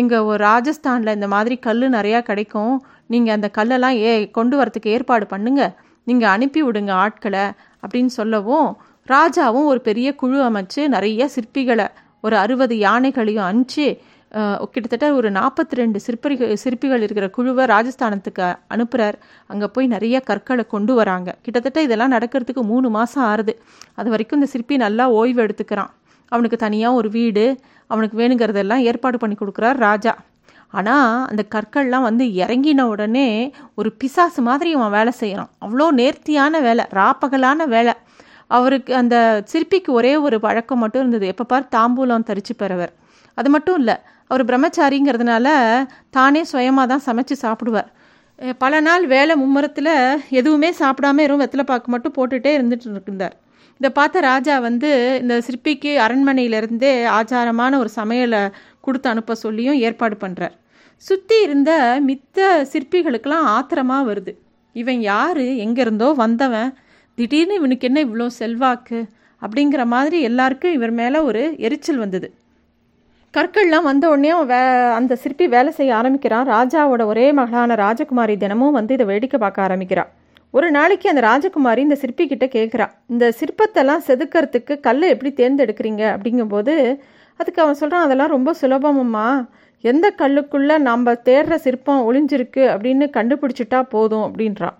எங்கள் 0.00 0.26
ஒரு 0.30 0.40
ராஜஸ்தானில் 0.50 1.16
இந்த 1.18 1.30
மாதிரி 1.36 1.56
கல் 1.68 1.86
நிறையா 1.98 2.22
கிடைக்கும். 2.30 2.74
நீங்கள் 3.12 3.36
அந்த 3.36 3.48
கல்லெல்லாம் 3.58 3.96
ஏ 4.08 4.12
கொண்டு 4.38 4.54
வரத்துக்கு 4.60 4.94
ஏற்பாடு 4.96 5.26
பண்ணுங்கள் 5.34 5.74
நீங்கள் 6.06 6.32
அனுப்பி 6.36 6.60
விடுங்க 6.66 6.92
ஆட்களை 7.04 7.46
அப்படின்னு 7.84 8.12
சொல்லவும் 8.20 8.68
ராஜாவும் 9.14 9.68
ஒரு 9.72 9.80
பெரிய 9.88 10.08
குழு 10.20 10.38
அமைச்சு 10.48 10.82
நிறைய 10.94 11.28
சிற்பிகளை 11.34 11.86
ஒரு 12.26 12.36
அறுபது 12.44 12.74
யானைகளையும் 12.86 13.46
அனுப்பிச்சு 13.50 13.86
கிட்டத்தட்ட 14.72 15.06
ஒரு 15.18 15.28
நாற்பத்தி 15.36 15.74
ரெண்டு 15.78 15.98
சிற்பிகள் 16.04 16.50
சிற்பிகள் 16.62 17.04
இருக்கிற 17.04 17.26
குழுவை 17.36 17.64
ராஜஸ்தானத்துக்கு 17.72 18.44
அனுப்புகிறார் 18.74 19.16
அங்கே 19.52 19.68
போய் 19.74 19.86
நிறைய 19.94 20.16
கற்களை 20.28 20.64
கொண்டு 20.74 20.92
வராங்க. 20.98 21.30
கிட்டத்தட்ட 21.44 21.78
இதெல்லாம் 21.86 22.12
நடக்கிறதுக்கு 22.16 22.62
மூணு 22.72 22.88
மாதம் 22.96 23.24
ஆறுது. 23.30 23.54
அது 23.98 24.08
வரைக்கும் 24.12 24.38
இந்த 24.40 24.48
சிற்பி 24.52 24.76
நல்லா 24.84 25.06
ஓய்வு 25.20 25.42
எடுத்துக்கிறான். 25.46 25.90
அவனுக்கு 26.32 26.58
தனியாக 26.64 26.98
ஒரு 27.00 27.08
வீடு 27.16 27.46
அவனுக்கு 27.92 28.16
வேணுங்கிறதெல்லாம் 28.20 28.84
ஏற்பாடு 28.90 29.18
பண்ணி 29.22 29.38
கொடுக்குறார் 29.40 29.80
ராஜா. 29.88 30.14
ஆனால் 30.78 31.08
அந்த 31.30 31.42
கற்கள்லாம் 31.54 32.06
வந்து 32.08 32.24
இறங்கின 32.42 32.80
உடனே 32.92 33.28
ஒரு 33.80 33.90
பிசாசு 34.00 34.40
மாதிரி 34.48 34.72
அவன் 34.78 34.94
வேலை 34.98 35.14
செய்கிறான் 35.22 35.50
அவ்வளோ 35.64 35.88
நேர்த்தியான 36.00 36.60
வேலை 36.68 36.84
ராப்பகலான 36.98 37.66
வேலை. 37.74 37.94
அவருக்கு 38.56 38.92
அந்த 39.00 39.16
சிற்பிக்கு 39.50 39.90
ஒரே 39.98 40.12
ஒரு 40.26 40.36
பழக்கம் 40.46 40.82
மட்டும் 40.84 41.02
இருந்தது. 41.02 41.26
எப்போ 41.32 41.44
பார் 41.52 41.70
தாம்பூலம் 41.76 42.28
தரிச்சு 42.30 42.54
பெறவர். 42.62 42.92
அது 43.38 43.48
மட்டும் 43.54 43.78
இல்லை 43.80 43.96
அவர் 44.30 44.44
பிரம்மச்சாரிங்கிறதுனால 44.50 45.48
தானே 46.16 46.42
சுயமாக 46.52 46.86
தான் 46.92 47.06
சமைச்சு 47.08 47.36
சாப்பிடுவார். 47.44 47.88
பல 48.62 48.74
நாள் 48.86 49.04
வேலை 49.14 49.34
மும்முரத்தில் 49.40 49.92
எதுவுமே 50.40 50.68
சாப்பிடாம 50.80 51.18
வெறும் 51.22 51.42
வெத்தலை 51.42 51.64
பாக்கு 51.70 51.88
மட்டும் 51.94 52.16
போட்டுகிட்டே 52.18 52.52
இருந்துட்டு 52.58 53.06
இருந்தார். 53.08 53.34
இதை 53.80 53.90
பார்த்த 53.98 54.20
ராஜா 54.30 54.54
வந்து 54.68 54.90
இந்த 55.22 55.34
சிற்பிக்கு 55.46 55.92
அரண்மனையிலேருந்தே 56.04 56.92
ஆச்சாரமான 57.18 57.72
ஒரு 57.82 57.90
சமையலை 57.98 58.42
கொடுத்து 58.86 59.08
அனுப்ப 59.12 59.34
சொல்லியும் 59.44 59.78
ஏற்பாடு 59.86 60.16
பண்ணுறார் 60.24 60.54
சுற்றி 61.04 61.36
இருந்த 61.46 61.72
மித்த 62.08 62.48
சிற்பிகளுக்கெல்லாம் 62.72 63.46
ஆத்திரமாக 63.56 64.08
வருது. 64.10 64.32
இவன் 64.76 65.00
யார்? 65.12 65.42
எங்கேருந்தோ 65.66 66.08
வந்தவன். 66.22 66.70
திடீர்னு 67.20 67.56
இவனுக்கு 67.60 67.86
என்ன 67.88 68.04
இவ்வளோ 68.04 68.26
செல்வாக்கு 68.40 68.98
அப்படிங்கிற 69.42 69.82
மாதிரி 69.94 70.18
எல்லாருக்கும் 70.28 70.76
இவர் 70.76 70.92
மேலே 71.00 71.18
ஒரு 71.28 71.42
எரிச்சல் 71.66 72.00
வந்தது. 72.04 72.28
கற்கள்லாம் 73.34 73.86
வந்த 73.88 74.04
உடனே 74.12 74.30
வே 74.50 74.60
அந்த 74.98 75.16
சிற்பி 75.22 75.46
வேலை 75.54 75.70
செய்ய 75.72 75.90
ஆரம்பிக்கிறான். 75.98 76.46
ராஜாவோட 76.54 77.02
ஒரே 77.12 77.26
மகளான 77.40 77.76
ராஜகுமாரி 77.82 78.34
தினமும் 78.44 78.76
வந்து 78.78 78.94
இதை 78.96 79.06
வேடிக்கை 79.10 79.38
பார்க்க 79.44 79.66
ஆரம்பிக்கிறான் 79.66 80.10
ஒரு 80.54 80.68
நாளைக்கு 80.76 81.06
அந்த 81.12 81.22
ராஜகுமாரி 81.28 81.80
இந்த 81.86 81.96
சிற்பி 82.02 82.24
கிட்ட 82.26 82.46
கேட்குறா 82.56 82.86
இந்த 83.06 83.24
சிற்பத்தெல்லாம் 83.40 84.04
செதுக்கிறதுக்கு 84.08 84.76
கல்லை 84.86 85.08
எப்படி 85.14 85.32
தேர்ந்தெடுக்கிறீங்க 85.40 86.02
அப்படிங்கும்போது 86.14 86.74
அதுக்கு 87.40 87.62
அவன் 87.62 87.80
சொல்கிறான் 87.82 88.06
அதெல்லாம் 88.06 88.34
ரொம்ப 88.36 88.54
சுலபமம்மா. 88.62 89.28
எந்த 89.84 90.06
கல்லுக்குள்ளே 90.18 90.78
நம்ம 90.90 91.12
தேடுற 91.28 91.54
சிற்பம் 91.66 92.04
ஒளிஞ்சிருக்கு 92.08 92.64
அப்படின்னு 92.74 93.06
கண்டுபிடிச்சிட்டா 93.18 93.82
போதும் 93.94 94.26
அப்படின்றான். 94.28 94.76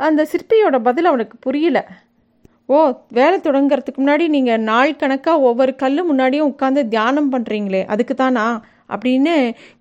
அந்த 0.00 0.26
சிற்பியோட 0.32 0.76
பதில் 0.78 1.04
அவனுக்கு 1.04 1.36
புரியல. 1.40 1.78
ஓ 2.68 2.78
வேலை 3.08 3.36
தொடங்கிறதுக்கு 3.38 4.00
முன்னாடி 4.02 4.24
நீங்கள் 4.28 4.60
நாள் 4.60 4.96
கணக்காக 4.96 5.40
ஒவ்வொரு 5.40 5.72
கல் 5.76 6.02
முன்னாடியும் 6.10 6.48
உட்காந்து 6.52 6.88
தியானம் 6.88 7.32
பண்ணுறீங்களே 7.32 7.82
அதுக்கு 7.86 8.14
தானா 8.14 8.46
அப்படின்னு 8.88 9.34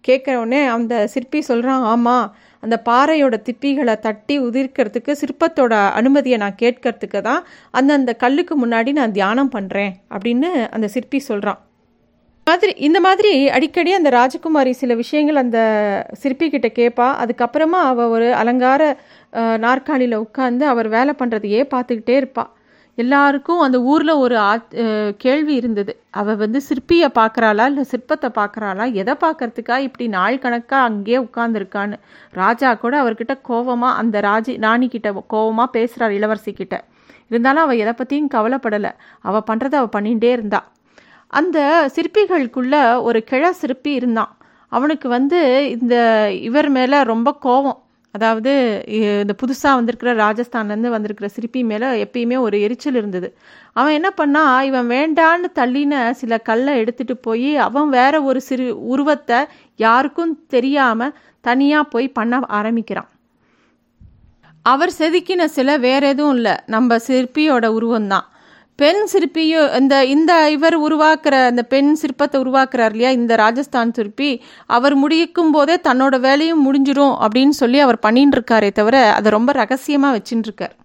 கேட்குறவுடனே 0.08 0.62
அந்த 0.67 1.08
சிற்பி 1.08 1.39
சொல்கிறான் 1.41 1.84
ஆமாம் 1.84 2.28
அந்த 2.63 2.75
பாறையோட 2.86 3.36
திப்பிகளை 3.43 3.95
தட்டி 3.99 4.36
உதிர்க்கிறதுக்கு 4.39 5.12
சிற்பத்தோட 5.12 5.73
அனுமதியை 5.91 6.38
நான் 6.38 6.62
கேட்கறதுக்கு 6.62 7.21
தான் 7.21 7.41
அந்தந்த 7.71 8.13
கல்லுக்கு 8.19 8.56
முன்னாடி 8.65 8.91
நான் 8.91 9.12
தியானம் 9.12 9.54
பண்ணுறேன் 9.56 9.93
அப்படின்னு 10.10 10.51
அந்த 10.69 10.88
சிற்பி 10.88 11.19
சொல்கிறான் 11.19 11.62
மாதிரி 12.47 12.71
இந்த 12.88 12.97
மாதிரி 13.05 13.31
அடிக்கடி 13.55 13.91
அந்த 13.97 14.10
ராஜகுமாரி 14.15 14.71
சில 14.79 14.93
விஷயங்கள் 14.99 15.39
அந்த 15.41 15.60
சிற்பி 16.21 16.47
கிட்ட 16.49 16.67
கேட்பா 16.79 17.08
அதுக்கப்புறமா 17.21 17.79
அவள் 17.91 18.12
ஒரு 18.15 18.27
அலங்கார 18.41 18.81
நாற்காலியில் 19.63 20.21
உட்காந்து 20.25 20.65
அவர் 20.73 20.88
வேலை 20.95 21.13
பண்ணுறதையே 21.21 21.62
பார்த்துக்கிட்டே 21.73 22.15
இருப்பாள் 22.19 22.51
எல்லாருக்கும் 22.97 23.63
அந்த 23.65 23.77
ஊரில் 23.91 24.13
ஒரு 24.23 24.36
ஆ 24.49 24.51
கேள்வி 25.23 25.53
இருந்தது. 25.62 25.93
அவள் 26.19 26.39
வந்து 26.43 26.60
சிற்பியை 26.67 27.10
பார்க்குறாளா 27.17 27.65
இல்லை 27.71 27.84
சிற்பத்தை 27.93 28.29
பார்க்குறாளா? 28.38 28.86
எதை 29.01 29.15
பார்க்கறதுக்கா? 29.25 29.77
இப்படி 29.88 30.05
நாள் 30.17 30.38
கணக்காக 30.45 30.84
அங்கேயே 30.89 31.19
உட்காந்துருக்கான்னு 31.27 31.97
ராஜா 32.41 32.69
கூட 32.84 32.95
அவர்கிட்ட 33.03 33.36
கோவமாக 33.49 33.99
அந்த 34.03 34.21
ராஜி 34.29 34.55
ராணி 34.67 34.89
கிட்ட 34.95 35.12
கோவமாக 35.36 35.69
பேசுகிறார் 35.77 36.15
இளவரசி 36.19 36.53
கிட்ட. 36.62 36.77
இருந்தாலும் 37.31 37.65
அவள் 37.65 37.81
எதை 37.84 37.95
பற்றியும் 37.99 38.31
கவலைப்படலை. 38.38 38.93
அவள் 39.27 39.47
பண்ணுறதை 39.51 39.77
அவள் 39.81 39.95
பண்ணிகிட்டே 39.97 40.31
இருந்தாள் 40.38 40.67
அந்த 41.39 41.60
சிற்பிகளுக்குள்ள 41.95 42.76
ஒரு 43.02 43.19
கிழ 43.24 43.43
சிற்பி 43.54 43.91
இருந்தான். 43.93 44.32
அவனுக்கு 44.71 45.08
வந்து 45.10 45.39
இந்த 45.76 45.95
இவர் 46.41 46.69
மேலே 46.69 46.98
ரொம்ப 47.13 47.30
கோவம். 47.45 47.80
அதாவது 48.15 48.52
இந்த 49.21 49.34
புதுசாக 49.41 49.78
வந்திருக்கிற 49.78 50.12
ராஜஸ்தான்லேருந்து 50.24 50.91
வந்திருக்கிற 50.95 51.28
சிற்பி 51.30 51.62
மேலே 51.63 51.88
எப்பயுமே 52.04 52.38
ஒரு 52.39 52.58
எரிச்சல் 52.62 52.95
இருந்தது. 52.95 53.30
அவன் 53.74 53.93
என்ன 53.93 54.10
பண்ணா 54.12 54.43
இவன் 54.63 54.88
வேண்டான்னு 54.89 55.50
தள்ளின 55.60 56.12
சில 56.21 56.38
கல்லை 56.50 56.74
எடுத்துட்டு 56.78 57.17
போய் 57.17 57.52
அவன் 57.67 57.89
வேற 57.89 58.21
ஒரு 58.21 58.41
சிறு 58.41 58.67
உருவத்தை 58.93 59.39
யாருக்கும் 59.86 60.34
தெரியாமல் 60.48 61.15
தனியாக 61.41 61.91
போய் 61.93 62.15
பண்ண 62.17 62.39
ஆரம்பிக்கிறான். 62.60 63.10
அவர் 64.65 64.91
செதுக்கின 65.00 65.43
சில 65.58 65.78
வேற 65.88 66.04
எதுவும் 66.08 66.36
இல்லை. 66.36 66.56
நம்ம 66.65 66.98
சிற்பியோட 67.08 67.65
உருவம்தான். 67.80 68.26
பெண் 68.80 69.02
சிற்பியும் 69.06 69.68
இந்த 69.80 69.96
இந்த 70.06 70.32
இவர் 70.50 70.76
உருவாக்குற 70.78 71.36
அந்த 71.50 71.64
பெண் 71.64 71.92
சிற்பத்தை 72.02 72.38
உருவாக்குறார் 72.44 72.94
இல்லையா 72.96 73.12
இந்த 73.12 73.34
ராஜஸ்தான் 73.36 73.94
சிற்பி 73.98 74.32
அவர் 74.78 74.96
முடிக்கும் 74.96 75.52
போதே 75.52 75.76
தன்னோட 75.88 76.20
வேலையும் 76.20 76.66
முடிஞ்சிடும் 76.66 77.16
அப்படின்னு 77.26 77.56
சொல்லி 77.62 77.80
அவர் 77.80 78.00
பண்ணிட்டு 78.00 78.38
இருக்காரே 78.38 78.72
தவிர 78.72 78.98
அதை 79.14 79.32
ரொம்ப 79.32 79.52
ரகசியமாக 79.62 80.18
வச்சுட்டு 80.18 80.50
இருக்கார். 80.50 80.76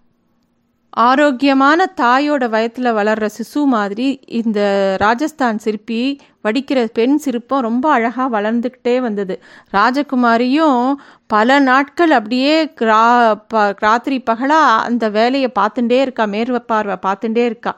ஆரோக்கியமான 0.93 1.85
தாயோட 1.97 2.43
வயத்தில் 2.49 2.89
வளர்கிற 2.93 3.27
சிசு 3.37 3.61
மாதிரி 3.65 4.07
இந்த 4.39 4.59
ராஜஸ்தான் 4.97 5.57
சிற்பி 5.57 5.99
வடிக்கிற 6.43 6.79
பெண் 6.93 7.15
சிற்பம் 7.17 7.61
ரொம்ப 7.61 7.85
அழகாக 7.91 8.27
வளர்ந்துக்கிட்டே 8.37 8.99
வந்தது. 9.01 9.35
ராஜகுமாரியும் 9.73 10.81
பல 11.27 11.59
நாட்கள் 11.59 12.09
அப்படியே 12.09 12.55
ரா 12.81 13.05
ப 13.47 13.63
ராத்திரி 13.79 14.19
பகலாக 14.21 14.83
அந்த 14.83 15.09
வேலையை 15.09 15.51
பார்த்துட்டே 15.59 15.99
இருக்கா 16.01 16.25
மேர்வ 16.25 16.59
பார்வை 16.65 16.97
பார்த்துட்டே 17.07 17.45
இருக்கா. 17.45 17.73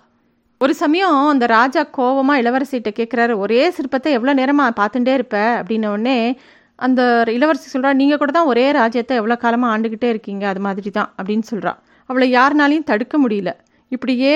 ஒரு 0.62 0.74
சமயம் 0.74 1.20
அந்த 1.28 1.46
ராஜா 1.48 1.82
கோவமாக 1.98 2.42
இளவரசிகிட்ட 2.42 2.92
கேட்குறாரு 2.96 3.38
ஒரே 3.38 3.62
சிற்பத்தை 3.78 4.12
எவ்வளோ 4.12 4.34
நேரமாக 4.34 4.78
பார்த்துட்டே 4.82 5.14
இருப்ப? 5.14 5.38
அப்படின்ன 5.62 5.88
உடனே 5.88 6.18
அந்த 6.80 7.02
இளவரசி 7.28 7.68
சொல்கிறா 7.74 7.94
நீங்கள் 7.94 8.18
கூட 8.18 8.32
தான் 8.32 8.46
ஒரே 8.46 8.72
ராஜ்யத்தை 8.72 9.16
எவ்வளோ 9.18 9.36
காலமாக 9.38 9.74
ஆண்டுக்கிட்டே 9.74 10.10
இருக்கீங்க 10.10 10.48
அது 10.48 10.60
மாதிரி 10.60 10.92
தான் 10.92 11.10
அப்படின்னு 11.18 11.46
சொல்கிறா 11.52 11.74
அவளை 12.10 12.28
யாருனாலையும் 12.38 12.90
தடுக்க 12.92 13.16
முடியல. 13.24 13.52
இப்படியே 13.92 14.36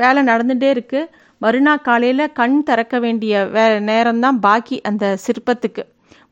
வேலை 0.00 0.20
நடந்துகிட்டே 0.30 0.68
இருக்குது 0.74 1.10
மறுநாள் 1.40 1.84
காலையில் 1.88 2.32
கண் 2.38 2.56
திறக்க 2.68 2.96
வேண்டிய 3.04 3.44
வே 3.54 3.64
நேரம்தான் 3.90 4.38
பாக்கி 4.46 4.76
அந்த 4.90 5.04
சிற்பத்துக்கு. 5.24 5.82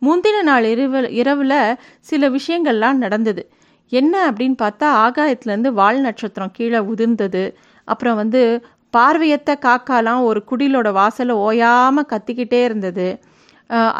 முந்தின 0.03 0.43
நாள் 0.49 0.67
இரவு 0.73 1.01
இரவில் 1.21 1.59
சில 2.01 2.29
விஷயங்கள்லாம் 2.37 3.03
நடந்தது. 3.05 3.43
என்ன 3.93 4.15
அப்படின்னு 4.29 4.57
பார்த்தா 4.63 4.87
ஆகாயத்துலேருந்து 5.05 5.71
வால் 5.81 6.01
நட்சத்திரம் 6.07 6.55
கீழே 6.57 6.81
உதிர்ந்தது. 6.93 7.45
அப்புறம் 7.89 8.19
வந்து 8.23 8.43
பார்வையத்த 8.95 9.51
காக்காலாம் 9.67 10.23
ஒரு 10.29 10.41
குடிலோட 10.51 10.89
வாசலை 10.99 11.35
ஓயாமல் 11.47 12.11
கத்திக்கிட்டே 12.13 12.61
இருந்தது. 12.69 13.09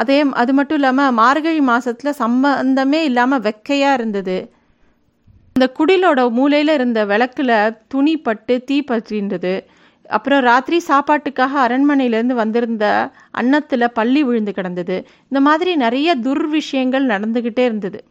அதே 0.01 0.19
அது 0.43 0.53
மட்டும் 0.59 0.79
இல்லாமல் 0.81 1.15
மார்கழி 1.21 1.63
மாதத்தில் 1.71 2.19
சம்பந்தமே 2.23 3.01
இல்லாமல் 3.11 3.45
வெக்கையாக 3.47 3.97
இருந்தது. 3.99 4.37
அந்த 5.59 5.73
குடிலோட 5.79 6.31
மூலையில் 6.31 6.75
இருந்த 6.75 7.07
விளக்குல 7.07 7.77
துணி 7.89 8.17
பட்டு 8.17 8.63
தீ 8.65 8.85
பற்றின்றது. 8.91 9.61
அப்புறம் 10.09 10.41
ராத்திரி 10.41 10.83
சாப்பாட்டுக்காக 10.89 11.53
அரண்மனையிலேருந்து 11.69 12.35
வந்திருந்த 12.41 13.11
அன்னத்தில் 13.31 13.93
பள்ளி 13.93 14.25
விழுந்து 14.25 14.53
கிடந்தது. 14.53 15.07
இந்த 15.23 15.41
மாதிரி 15.41 15.77
நிறைய 15.77 16.17
துர்விஷயங்கள் 16.17 17.09
நடந்துக்கிட்டே 17.13 17.65
இருந்தது. 17.65 18.05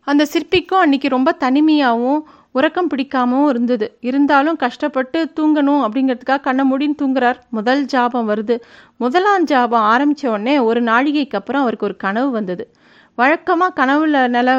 அந்த 0.00 0.24
சிற்பிக்கும் 0.24 0.78
அன்னைக்கு 0.78 1.08
ரொம்ப 1.08 1.36
தனிமையாகவும் 1.40 2.20
உறக்கம் 2.52 2.88
பிடிக்காமவும் 2.88 3.48
இருந்தது. 3.48 3.98
இருந்தாலும் 4.00 4.56
கஷ்டப்பட்டு 4.56 5.32
தூங்கணும் 5.40 5.84
அப்படிங்கிறதுக்காக 5.86 6.40
கண்ணை 6.40 6.64
மூடின்னு 6.70 7.02
தூங்குறார். 7.02 7.34
முதல் 7.50 7.84
ஜாபம் 7.84 8.28
வருது. 8.28 8.60
முதலாம் 8.96 9.44
ஜாபம் 9.44 9.80
ஆரம்பித்த 9.80 10.30
உடனே 10.30 10.58
ஒரு 10.58 10.82
நாழிகைக்கு 10.82 11.36
அப்புறம் 11.36 11.60
அவருக்கு 11.60 11.86
ஒரு 11.86 11.96
கனவு 11.96 12.30
வந்தது. 12.30 12.70
வழக்கமாக 13.18 13.76
கனவுல 13.80 14.20
நில 14.34 14.50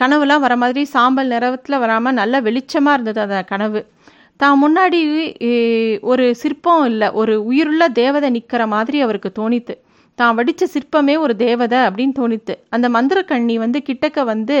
கனவுலாம் 0.00 0.44
வர 0.44 0.54
மாதிரி 0.62 0.82
சாம்பல் 0.94 1.32
நிறத்தில் 1.34 1.82
வராமல் 1.84 2.18
நல்ல 2.20 2.34
வெளிச்சமாக 2.46 2.96
இருந்தது 2.96 3.20
அந்த 3.24 3.38
கனவு. 3.52 3.80
தான் 4.40 4.60
முன்னாடி 4.62 5.00
ஒரு 6.10 6.26
சிற்பம் 6.42 6.84
இல்லை 6.90 7.08
ஒரு 7.20 7.34
உயிருள்ள 7.48 7.84
தேவதை 8.00 8.28
நிற்கிற 8.36 8.62
மாதிரி 8.74 8.98
அவருக்கு 9.06 9.30
தோணித்து. 9.40 9.74
தான் 10.18 10.36
வடித்த 10.38 10.64
சிற்பமே 10.74 11.14
ஒரு 11.24 11.34
தேவதை 11.44 11.78
அப்படின்னு 11.88 12.14
தோணித்து. 12.20 12.54
அந்த 12.74 12.86
மந்திரக்கண்ணி 12.96 13.56
வந்து 13.64 13.78
கிட்டக்க 13.88 14.24
வந்து 14.32 14.58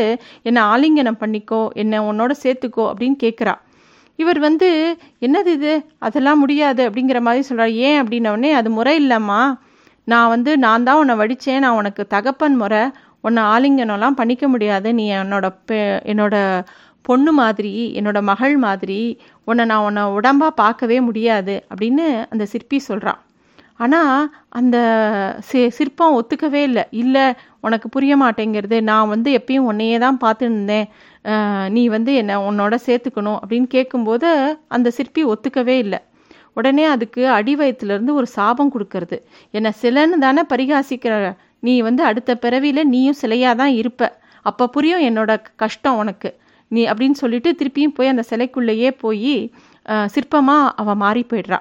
என்னை 0.48 0.62
ஆலிங்கனம் 0.72 1.20
பண்ணிக்கோ 1.22 1.62
என்னை 1.82 1.98
உன்னோட 2.10 2.34
சேர்த்துக்கோ 2.44 2.84
அப்படின்னு 2.90 3.18
கேட்குறா 3.24 3.54
இவர் 4.18 4.38
வந்து 4.46 4.68
என்னது 5.26 5.50
இது? 5.58 5.72
அதெல்லாம் 6.06 6.40
முடியாது 6.44 6.82
அப்படிங்கிற 6.88 7.18
மாதிரி 7.26 7.42
சொல்கிறார் 7.48 7.72
ஏன்? 7.88 7.98
அப்படின்னோடனே 8.02 8.50
அது 8.60 8.70
முறை 8.78 8.94
இல்லைம்மா. 9.02 9.42
நான் 10.08 10.32
வந்து 10.34 10.50
நான் 10.64 10.84
தான் 10.88 11.00
உன்னை 11.02 11.14
வடித்தேன் 11.20 11.62
நான் 11.64 11.78
உனக்கு 11.80 12.02
தகப்பன் 12.14 12.56
முறை. 12.62 12.82
உன்னை 13.26 13.42
ஆலிங்கனம்லாம் 13.54 14.18
பண்ணிக்க 14.20 14.44
முடியாது. 14.54 14.88
நீ 14.98 15.04
என்னோட 15.22 15.46
பெ 15.68 15.78
என்னோட 16.12 16.36
பொண்ணு 17.08 17.32
மாதிரி 17.40 17.72
என்னோட 17.98 18.18
மகள் 18.30 18.54
மாதிரி 18.66 19.00
உன்னை 19.48 19.64
நான் 19.70 19.86
உன்னை 19.88 20.02
உடம்பாக 20.18 20.58
பார்க்கவே 20.62 20.98
முடியாது 21.08 21.54
அப்படின்னு 21.72 22.06
அந்த 22.32 22.44
சிற்பி 22.52 22.78
சொல்கிறான் 22.88 23.20
ஆனால் 23.84 24.24
அந்த 24.58 24.76
சி 25.48 25.60
சிற்பம் 25.76 26.16
ஒத்துக்கவே 26.18 26.62
இல்லை. 26.68 26.82
இல்லை 27.02 27.22
உனக்கு 27.66 27.86
புரிய 27.94 28.14
மாட்டேங்கிறது. 28.22 28.78
நான் 28.90 29.10
வந்து 29.12 29.30
எப்பயும் 29.38 29.68
உன்னையே 29.70 29.98
தான் 30.04 30.18
பார்த்துருந்தேன். 30.24 30.86
நீ 31.76 31.82
வந்து 31.94 32.12
என்னை 32.20 32.36
உன்னோட 32.48 32.74
சேர்த்துக்கணும் 32.86 33.38
அப்படின்னு 33.40 33.68
கேட்கும்போது 33.76 34.28
அந்த 34.76 34.90
சிற்பி 34.98 35.22
ஒத்துக்கவே 35.32 35.76
இல்லை. 35.84 36.00
உடனே 36.58 36.84
அதுக்கு 36.94 37.22
அடி 37.38 37.54
வயத்துலேருந்து 37.60 38.14
ஒரு 38.20 38.28
சாபம் 38.36 38.72
கொடுக்கறது. 38.74 39.18
என்னை 39.56 39.72
சிலன்னு 39.82 40.18
தானே 40.26 40.44
பரிகாசிக்கிற 40.52 41.14
நீ 41.62 41.74
வந்து 41.88 42.02
அடுத்த 42.10 42.30
பிறவியில் 42.44 42.90
நீயும் 42.94 43.18
சிலையாக 43.22 43.54
தான் 43.62 43.74
இருப்ப. 43.80 44.02
அப்போ 44.48 44.64
புரியும் 44.74 45.04
என்னோட 45.08 45.30
கஷ்டம் 45.62 45.98
உனக்கு. 46.02 46.30
நீ 46.70 46.82
அப்படின்னு 46.90 47.16
சொல்லிட்டு 47.22 47.50
திருப்பியும் 47.60 47.94
போய் 47.98 48.12
அந்த 48.12 48.24
சிலைக்குள்ளேயே 48.30 48.90
போய் 49.04 49.34
சிற்பமாக 50.14 50.72
அவள் 50.80 50.98
மாறி 51.02 51.22
போயிடுறா. 51.30 51.58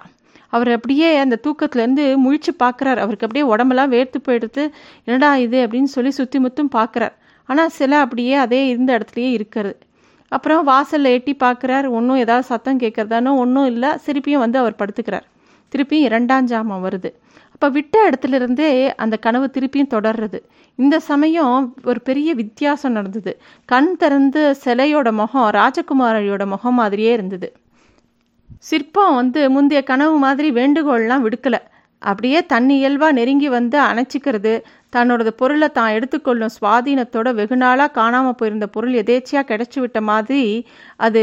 அவர் 0.56 0.70
அப்படியே 0.76 1.10
அந்த 1.24 1.36
தூக்கத்துலேருந்து 1.46 2.06
முழிச்சு 2.24 2.52
பார்க்குறார் 2.64 3.00
அவருக்கு 3.04 3.26
அப்படியே 3.28 3.46
உடம்பெல்லாம் 3.54 3.92
வேர்த்து 3.96 4.20
போயிடுத்து 4.28 4.64
என்னடா 5.08 5.30
இது 5.46 5.58
அப்படின்னு 5.66 5.92
சொல்லி 5.96 6.12
சுற்றி 6.20 6.40
முத்தும் 6.46 6.72
பார்க்குறார் 6.78 7.16
ஆனால் 7.50 7.74
சிலை 7.78 7.98
அப்படியே 8.06 8.34
அதே 8.46 8.62
இருந்த 8.72 8.90
இடத்துலையே 8.98 9.30
இருக்கிறது. 9.38 9.76
அப்புறம் 10.36 10.64
வாசலில் 10.72 11.14
எட்டி 11.18 11.34
பார்க்குறார் 11.44 11.86
ஒன்றும் 11.98 12.22
ஏதாவது 12.24 12.46
சத்தம் 12.50 12.82
கேட்குறதானோ 12.84 13.32
ஒன்றும் 13.44 13.70
இல்லை. 13.74 13.92
திருப்பியும் 14.06 14.44
வந்து 14.46 14.58
அவர் 14.62 14.80
படுத்துக்கிறார். 14.82 15.26
திருப்பியும் 15.76 16.06
இரண்டாம் 16.08 16.48
ஜாமம் 16.48 16.84
வருது. 16.86 17.14
அப்போ 17.52 17.70
விட்ட 17.70 18.10
இடத்துல 18.10 18.34
இருந்தே 18.34 18.96
அந்த 18.96 19.18
கனவு 19.18 19.50
திருப்பியும் 19.54 19.94
தொடர்றது. 19.94 20.40
இந்த 20.76 21.00
சமயம் 21.00 21.76
ஒரு 21.84 22.02
பெரிய 22.02 22.34
வித்தியாசம் 22.34 22.92
நடந்தது. 22.92 23.42
கண் 23.66 23.96
திறந்து 23.96 24.56
சிலையோட 24.66 25.12
முகம் 25.12 25.50
ராஜகுமாரியோட 25.50 26.46
முகம் 26.46 26.74
மாதிரியே 26.74 27.12
இருந்தது. 27.12 27.54
சிற்பம் 28.60 29.16
வந்து 29.16 29.50
முந்தைய 29.50 29.84
கனவு 29.84 30.18
மாதிரி 30.18 30.52
வேண்டுகோள்லாம் 30.52 31.22
விடுக்கலை. 31.22 31.60
அப்படியே 32.02 32.40
தன் 32.52 32.70
இயல்பாக 32.70 33.18
நெருங்கி 33.20 33.50
வந்து 33.50 33.78
அணைச்சிக்கிறது. 33.88 34.54
தன்னோட 34.96 35.32
பொருளை 35.42 35.68
தான் 35.70 35.94
எடுத்துக்கொள்ளும் 35.96 36.54
சுவாதீனத்தோட 36.56 37.30
வெகு 37.40 37.56
நாளாக 37.56 37.96
காணாமல் 37.98 38.38
போயிருந்த 38.40 38.68
பொருள் 38.76 38.94
எதேச்சியாக 39.02 39.50
கிடச்சி 39.52 39.80
விட்ட 39.80 40.00
மாதிரி 40.02 40.44
அது 40.98 41.22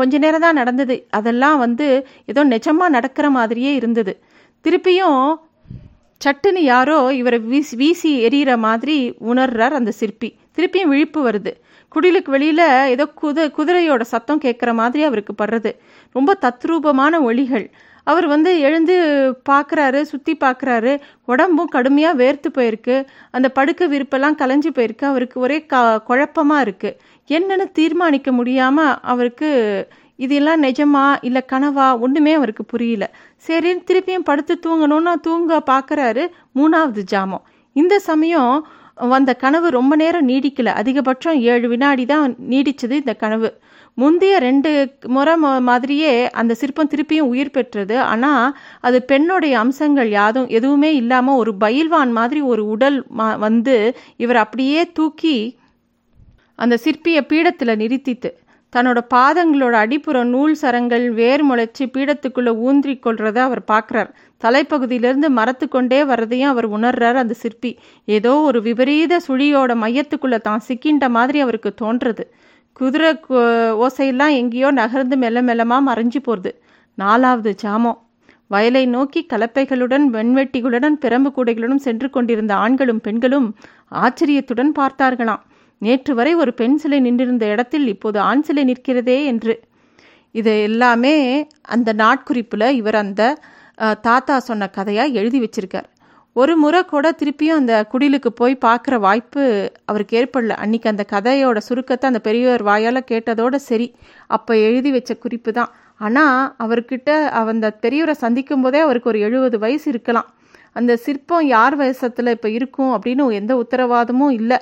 கொஞ்ச 0.00 0.18
நேரம் 0.24 0.44
தான் 0.46 0.60
நடந்தது. 0.60 0.96
அதெல்லாம் 1.10 1.58
வந்து 1.58 1.86
ஏதோ 2.32 2.44
நிஜமாக 2.54 2.94
நடக்கிற 2.96 3.28
மாதிரியே 3.38 3.72
இருந்தது. 3.74 4.14
திருப்பியும் 4.64 5.22
சட்டுன்னு 6.20 6.62
யாரோ 6.74 6.98
இவரை 7.20 7.38
வீசி 7.50 7.74
வீசி 7.76 8.12
எரியிற 8.28 8.52
மாதிரி 8.66 8.96
உணர்றார் 9.32 9.78
அந்த 9.80 9.90
சிற்பி. 10.00 10.28
திருப்பியும் 10.56 10.92
விழிப்பு 10.92 11.20
வருது. 11.28 11.52
குடிலுக்கு 11.92 12.30
வெளியில் 12.36 12.64
ஏதோ 12.94 13.04
குத 13.20 13.44
குதிரையோட 13.56 14.02
சத்தம் 14.14 14.40
கேட்குற 14.44 14.70
மாதிரி 14.80 15.02
அவருக்கு 15.08 15.34
படுறது. 15.42 15.70
ரொம்ப 16.14 16.30
தத்ரூபமான 16.44 17.20
ஒளிகள் 17.28 17.66
அவர் 18.10 18.26
வந்து 18.32 18.50
எழுந்து 18.68 18.96
பார்க்குறாரு 19.50 20.00
சுற்றி 20.10 20.32
பார்க்குறாரு 20.44 20.92
உடம்பும் 21.32 21.72
கடுமையாக 21.76 22.18
வேர்த்து 22.22 22.48
போயிருக்கு. 22.58 22.96
அந்த 23.36 23.48
படுக்க 23.58 23.88
விருப்பெல்லாம் 23.94 24.38
கலைஞ்சு 24.42 24.70
போயிருக்கு. 24.76 25.06
அவருக்கு 25.12 25.38
ஒரே 25.46 25.58
க 25.72 25.82
குழப்பமாக 26.10 26.64
இருக்குது 26.66 26.96
என்னன்னு 27.30 27.66
தீர்மானிக்க 27.78 28.28
முடியாமல் 28.38 28.94
அவருக்கு 29.12 29.50
இதெல்லாம் 30.24 30.62
நிஜமா 30.66 31.04
இல்லை 31.26 31.42
கனவா 31.52 31.86
ஒன்றுமே 32.04 32.32
அவருக்கு 32.38 32.64
புரியல. 32.72 33.04
சரி 33.46 33.70
திருப்பியும் 33.88 34.28
படுத்து 34.30 34.54
தூங்கணும்னா 34.64 35.12
தூங்க 35.26 35.60
பார்க்குறாரு 35.72 36.24
மூணாவது 36.58 37.02
ஜாமம். 37.12 37.44
இந்த 37.76 37.94
சமயம் 38.10 38.54
வந்த 39.12 39.30
கனவு 39.42 39.68
ரொம்ப 39.76 39.92
நேரம் 40.02 40.28
நீடிக்கல. 40.28 40.70
அதிகபட்சம் 40.80 41.40
ஏழு 41.50 41.66
வினாடி 41.72 42.04
தான் 42.12 42.32
நீடிச்சது 42.52 42.94
இந்த 43.02 43.14
கனவு. 43.22 43.50
முந்தைய 44.00 44.34
ரெண்டு 44.46 44.70
முறை 45.14 45.34
மாதிரியே 45.68 46.12
அந்த 46.40 46.52
சிற்பம் 46.60 46.90
திருப்பியும் 46.92 47.30
உயிர் 47.32 47.54
பெற்றது. 47.56 47.96
ஆனால் 48.12 48.52
அது 48.86 48.98
பெண்ணுடைய 49.12 49.54
அம்சங்கள் 49.64 50.10
யாதும் 50.18 50.48
எதுவுமே 50.58 50.90
இல்லாமல் 51.02 51.40
ஒரு 51.42 51.54
பயில்வான் 51.64 52.12
மாதிரி 52.18 52.42
ஒரு 52.52 52.64
உடல் 52.74 52.98
வந்து 53.46 53.76
இவர் 54.24 54.42
அப்படியே 54.44 54.82
தூக்கி 54.98 55.38
அந்த 56.58 56.76
சிற்பியை 56.84 57.22
பீடத்தில் 57.32 57.80
நிறுத்தித்து 57.82 58.30
தன்னோட 58.72 59.00
பாதங்களோட 59.12 59.74
அடிப்புற 59.82 60.18
நூல் 60.32 60.54
சரங்கள் 60.62 61.04
வேர் 61.18 61.42
முளைச்சி 61.50 61.84
பீடத்துக்குள்ளே 61.94 62.52
ஊன்றி 62.66 62.94
கொள்றத 63.04 63.38
அவர் 63.44 63.62
பார்க்குறார் 63.70 64.10
தலைப்பகுதியிலேருந்து 64.42 65.28
மரத்து 65.38 65.66
கொண்டே 65.68 66.00
வர்றதையும் 66.10 66.50
அவர் 66.54 66.68
உணர்றார் 66.76 67.20
அந்த 67.22 67.34
சிற்பி. 67.42 67.70
ஏதோ 68.08 68.32
ஒரு 68.48 68.58
விபரீத 68.66 69.20
சுழியோட 69.28 69.74
மையத்துக்குள்ளே 69.84 70.40
தான் 70.48 70.64
சிக்கின்ற 70.68 71.08
மாதிரி 71.16 71.40
அவருக்கு 71.44 71.72
தோன்றது. 71.82 72.26
குதிரை 72.80 73.10
ஓசையெல்லாம் 73.84 74.34
எங்கேயோ 74.40 74.68
நகர்ந்து 74.80 75.16
மெல்ல 75.22 75.38
மெல்லமாக 75.48 75.86
மறைஞ்சு 75.88 76.20
போகிறது 76.26 76.50
நாலாவது 76.98 77.50
ஜாமம் 77.62 77.98
வயலை 78.52 78.82
நோக்கி 78.86 79.20
கலப்பைகளுடன் 79.32 80.04
வெண்வெட்டிகளுடன் 80.16 80.96
பிரம்பு 81.02 81.30
கூடைகளுடன் 81.36 81.82
சென்று 81.86 82.08
கொண்டிருந்த 82.10 82.52
ஆண்களும் 82.64 83.02
பெண்களும் 83.06 83.48
ஆச்சரியத்துடன் 84.02 84.72
பார்த்தார்களாம். 84.78 85.42
நேற்று 85.82 86.12
வரை 86.14 86.32
ஒரு 86.42 86.52
பெண் 86.60 86.78
சிலை 86.82 87.00
நின்றிருந்த 87.00 87.44
இடத்தில் 87.54 87.86
இப்போது 87.94 88.18
ஆண் 88.28 88.44
சிலை 88.46 88.64
நிற்கிறதே 88.70 89.18
என்று. 89.32 89.54
இது 90.34 90.52
எல்லாமே 90.62 91.14
அந்த 91.74 91.92
நாட்குறிப்பில் 92.02 92.66
இவர் 92.80 92.98
அந்த 93.02 93.22
தாத்தா 94.06 94.36
சொன்ன 94.48 94.68
கதையாக 94.76 95.16
எழுதி 95.20 95.38
வச்சிருக்கார். 95.40 95.88
ஒரு 96.40 96.54
முறை 96.62 96.80
கூட 96.90 97.06
திருப்பியும் 97.20 97.58
அந்த 97.60 97.74
குடிலுக்கு 97.92 98.30
போய் 98.40 98.54
பார்க்குற 98.64 98.94
வாய்ப்பு 99.04 99.42
அவருக்கு 99.90 100.14
ஏற்படல. 100.20 100.56
அன்னைக்கு 100.64 100.88
அந்த 100.92 101.04
கதையோட 101.12 101.58
சுருக்கத்தை 101.68 102.06
அந்த 102.10 102.20
பெரியவர் 102.26 102.62
வாயால் 102.68 103.08
கேட்டதோட 103.10 103.56
சரி. 103.68 103.86
அப்போ 104.36 104.52
எழுதி 104.66 104.90
வச்ச 104.96 105.12
குறிப்பு 105.24 105.52
தான். 105.58 105.70
ஆனால் 106.06 106.40
அவர்கிட்ட 106.64 107.10
அந்த 107.52 107.68
பெரியவரை 107.84 108.14
சந்திக்கும் 108.24 108.64
போதே 108.64 108.80
அவருக்கு 108.86 109.10
ஒரு 109.12 109.22
எழுபது 109.28 109.58
வயசு 109.64 109.86
இருக்கலாம். 109.92 110.28
அந்த 110.78 110.92
சிற்பம் 111.04 111.46
யார் 111.54 111.76
வயசத்தில் 111.82 112.34
இப்போ 112.36 112.50
இருக்கும் 112.58 112.92
அப்படின்னு 112.96 113.24
எந்த 113.40 113.52
உத்தரவாதமும் 113.62 114.34
இல்லை. 114.40 114.58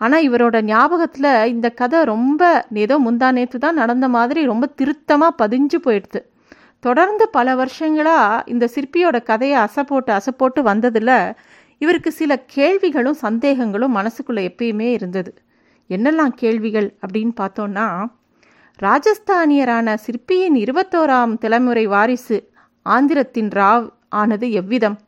ஆனால் 0.00 0.24
இவரோட 0.28 0.56
ஞாபகத்தில் 0.72 1.32
இந்த 1.54 1.68
கதை 1.80 1.98
ரொம்ப 2.14 2.42
ஏதோ 2.84 2.96
முந்தா 3.06 3.28
நேற்று 3.38 3.58
தான் 3.66 3.80
நடந்த 3.82 4.06
மாதிரி 4.16 4.42
ரொம்ப 4.52 4.66
திருத்தமாக 4.80 5.38
பதிஞ்சு 5.42 5.78
போயிடுது. 5.86 6.20
தொடர்ந்து 6.80 7.28
பல 7.28 7.54
வருஷங்களாக 7.54 8.42
இந்த 8.46 8.68
சிற்பியோட 8.74 9.22
கதையை 9.22 9.58
அசைப்போட்டு 9.60 10.10
அசைப்போட்டு 10.10 10.60
வந்ததில் 10.62 11.34
இவருக்கு 11.78 12.12
சில 12.12 12.36
கேள்விகளும் 12.46 13.18
சந்தேகங்களும் 13.22 13.96
மனசுக்குள்ளே 13.96 14.42
எப்பயுமே 14.50 14.88
இருந்தது. 14.90 15.34
என்னெல்லாம் 15.90 16.34
கேள்விகள் 16.34 16.88
அப்படின்னு 17.06 17.32
பார்த்தோன்னா 17.40 17.86
ராஜஸ்தானியரான 18.78 19.94
சிற்பியின் 19.94 20.54
இருபத்தோராம் 20.54 21.38
தலைமுறை 21.38 21.86
வாரிசு 21.86 22.36
ஆந்திரத்தின் 22.86 23.50
ராவ் 23.54 23.88
ஆனது 24.08 24.52
எவ்விதம்? 24.52 24.98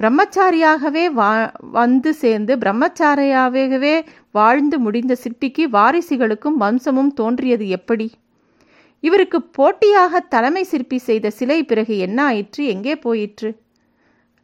பிரம்மச்சாரியாகவே 0.00 1.04
வா 1.12 1.30
வந்து 1.60 2.14
சேர்ந்து 2.14 2.56
பிரம்மச்சாரியாகவே 2.56 3.94
வாழ்ந்து 4.30 4.78
முடிந்த 4.78 5.16
சிற்பிக்கு 5.24 5.64
வாரிசுகளுக்கும் 5.72 6.58
வம்சமும் 6.60 7.12
தோன்றியது 7.14 7.68
எப்படி? 7.68 8.10
இவருக்கு 9.00 9.42
போட்டியாக 9.42 10.20
தலைமை 10.20 10.64
சிற்பி 10.64 10.98
செய்த 10.98 11.30
சிலை 11.30 11.64
பிறகு 11.64 11.98
என்ன 11.98 12.24
ஆயிற்று? 12.24 12.64
எங்கே 12.64 12.96
போயிற்று? 12.96 13.50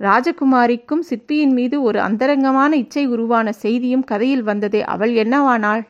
ராஜகுமாரிக்கும் 0.00 1.00
சிற்பியின் 1.00 1.52
மீது 1.52 1.82
ஒரு 1.82 1.98
அந்தரங்கமான 2.00 2.76
இச்சை 2.76 3.06
உருவான 3.06 3.52
செய்தியும் 3.52 4.04
கதையில் 4.04 4.42
வந்ததே 4.42 4.82
அவள் 4.84 5.12
என்னவானாள்? 5.14 5.82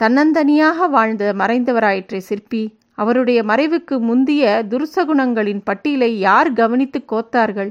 தன்னந்தனியாக 0.00 0.88
வாழ்ந்த 0.88 1.34
மறைந்தவராயிற்றே 1.38 2.16
சிற்பி. 2.16 2.62
அவருடைய 2.94 3.42
மறைவுக்கு 3.42 3.98
முந்திய 3.98 4.64
துர்சகுணங்களின் 4.70 5.62
பட்டியலை 5.64 6.18
யார் 6.18 6.52
கவனித்து 6.52 7.00
கோத்தார்கள்? 7.12 7.70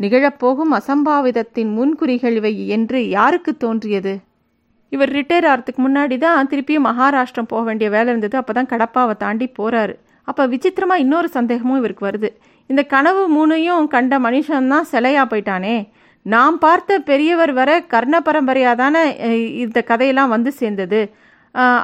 நிகழப்போகும் 0.00 0.72
அசம்பாவிதத்தின் 0.72 1.70
முன்குறிகள் 1.76 2.36
இவை 2.36 2.68
என்று 2.68 3.08
யாருக்கு 3.08 3.56
தோன்றியது? 3.56 4.12
இவர் 4.94 5.10
ரிட்டையர் 5.16 5.46
ஆகிறதுக்கு 5.50 5.82
முன்னாடி 5.86 6.16
தான் 6.24 6.48
திருப்பியும் 6.52 6.86
மகாராஷ்டிரம் 6.90 7.50
போக 7.52 7.62
வேண்டிய 7.68 7.88
வேலை 7.94 8.08
இருந்தது. 8.12 8.36
அப்போ 8.40 8.52
தான் 8.58 8.70
கடப்பாவை 8.72 9.14
தாண்டி 9.24 9.48
போகிறாரு 9.58 9.94
அப்போ 10.30 10.42
விசித்திரமாக 10.52 11.02
இன்னொரு 11.04 11.28
சந்தேகமும் 11.36 11.78
இவருக்கு 11.80 12.04
வருது. 12.08 12.28
இந்த 12.70 12.82
கனவு 12.94 13.22
மூணையும் 13.36 13.86
கண்ட 13.94 14.14
மனுஷன்தான் 14.26 14.86
சிலையாக 14.92 15.26
போயிட்டானே. 15.30 15.76
நாம் 16.26 16.56
பார்த்த 16.64 16.98
பெரியவர் 17.10 17.52
வர 17.58 17.70
கர்ண 17.92 18.16
பரம்பரையாக 18.26 18.76
தானே 18.82 19.02
இந்த 19.64 19.80
கதையெல்லாம் 19.90 20.32
வந்து 20.34 20.50
சேர்ந்தது. 20.60 21.00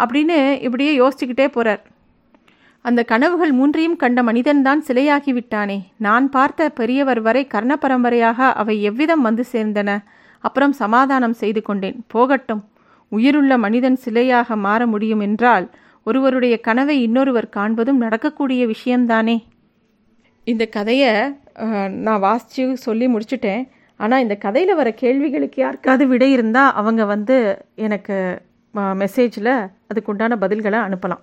அப்படின்னு 0.02 0.36
இப்படியே 0.66 0.92
யோசிச்சுக்கிட்டே 1.00 1.46
போகிறார் 1.54 1.82
அந்த 2.84 3.00
கனவுகள் 3.12 3.52
மூன்றையும் 3.58 3.96
கண்ட 4.02 4.20
மனிதன்தான் 4.28 4.82
சிலையாகி 4.88 5.32
விட்டானே. 5.38 5.78
நான் 6.06 6.26
பார்த்த 6.36 6.68
பெரியவர் 6.80 7.20
வரை 7.26 7.42
கர்ண 7.54 7.72
பரம்பரையாக 7.84 8.48
அவை 8.60 8.76
எவ்விதம் 8.90 9.26
வந்து 9.28 9.44
சேர்ந்தன? 9.54 9.90
அப்புறம் 10.44 10.74
சமாதானம் 10.82 11.36
செய்து 11.42 11.60
கொண்டேன். 11.68 11.96
போகட்டும். 12.14 12.62
உயிருள்ள 13.12 13.52
மனிதன் 13.64 13.98
சிலையாக 14.04 14.56
மாற 14.66 14.80
முடியும் 14.92 15.22
என்றால் 15.26 15.66
ஒருவருடைய 16.06 16.54
கனவை 16.66 16.96
இன்னொருவர் 17.06 17.54
காண்பதும் 17.56 18.02
நடக்கக்கூடிய 18.04 18.62
விஷயம்தானே? 18.72 19.36
இந்த 20.46 20.64
கதையை 20.76 21.12
நான் 22.06 22.24
வாசித்து 22.26 22.64
சொல்லி 22.86 23.06
முடிச்சுட்டேன். 23.14 23.62
ஆனால் 24.00 24.22
இந்த 24.24 24.34
கதையில் 24.44 24.78
வர 24.80 24.88
கேள்விகளுக்கு 25.02 25.58
யாருக்காவது 25.62 26.06
விடை 26.06 26.28
இருந்தால் 26.32 26.74
அவங்க 26.80 27.02
வந்து 27.14 27.36
எனக்கு 27.86 28.16
மெசேஜில் 29.02 29.54
அதுக்குண்டான 29.90 30.36
பதில்களை 30.42 30.80
அனுப்பலாம். 30.86 31.22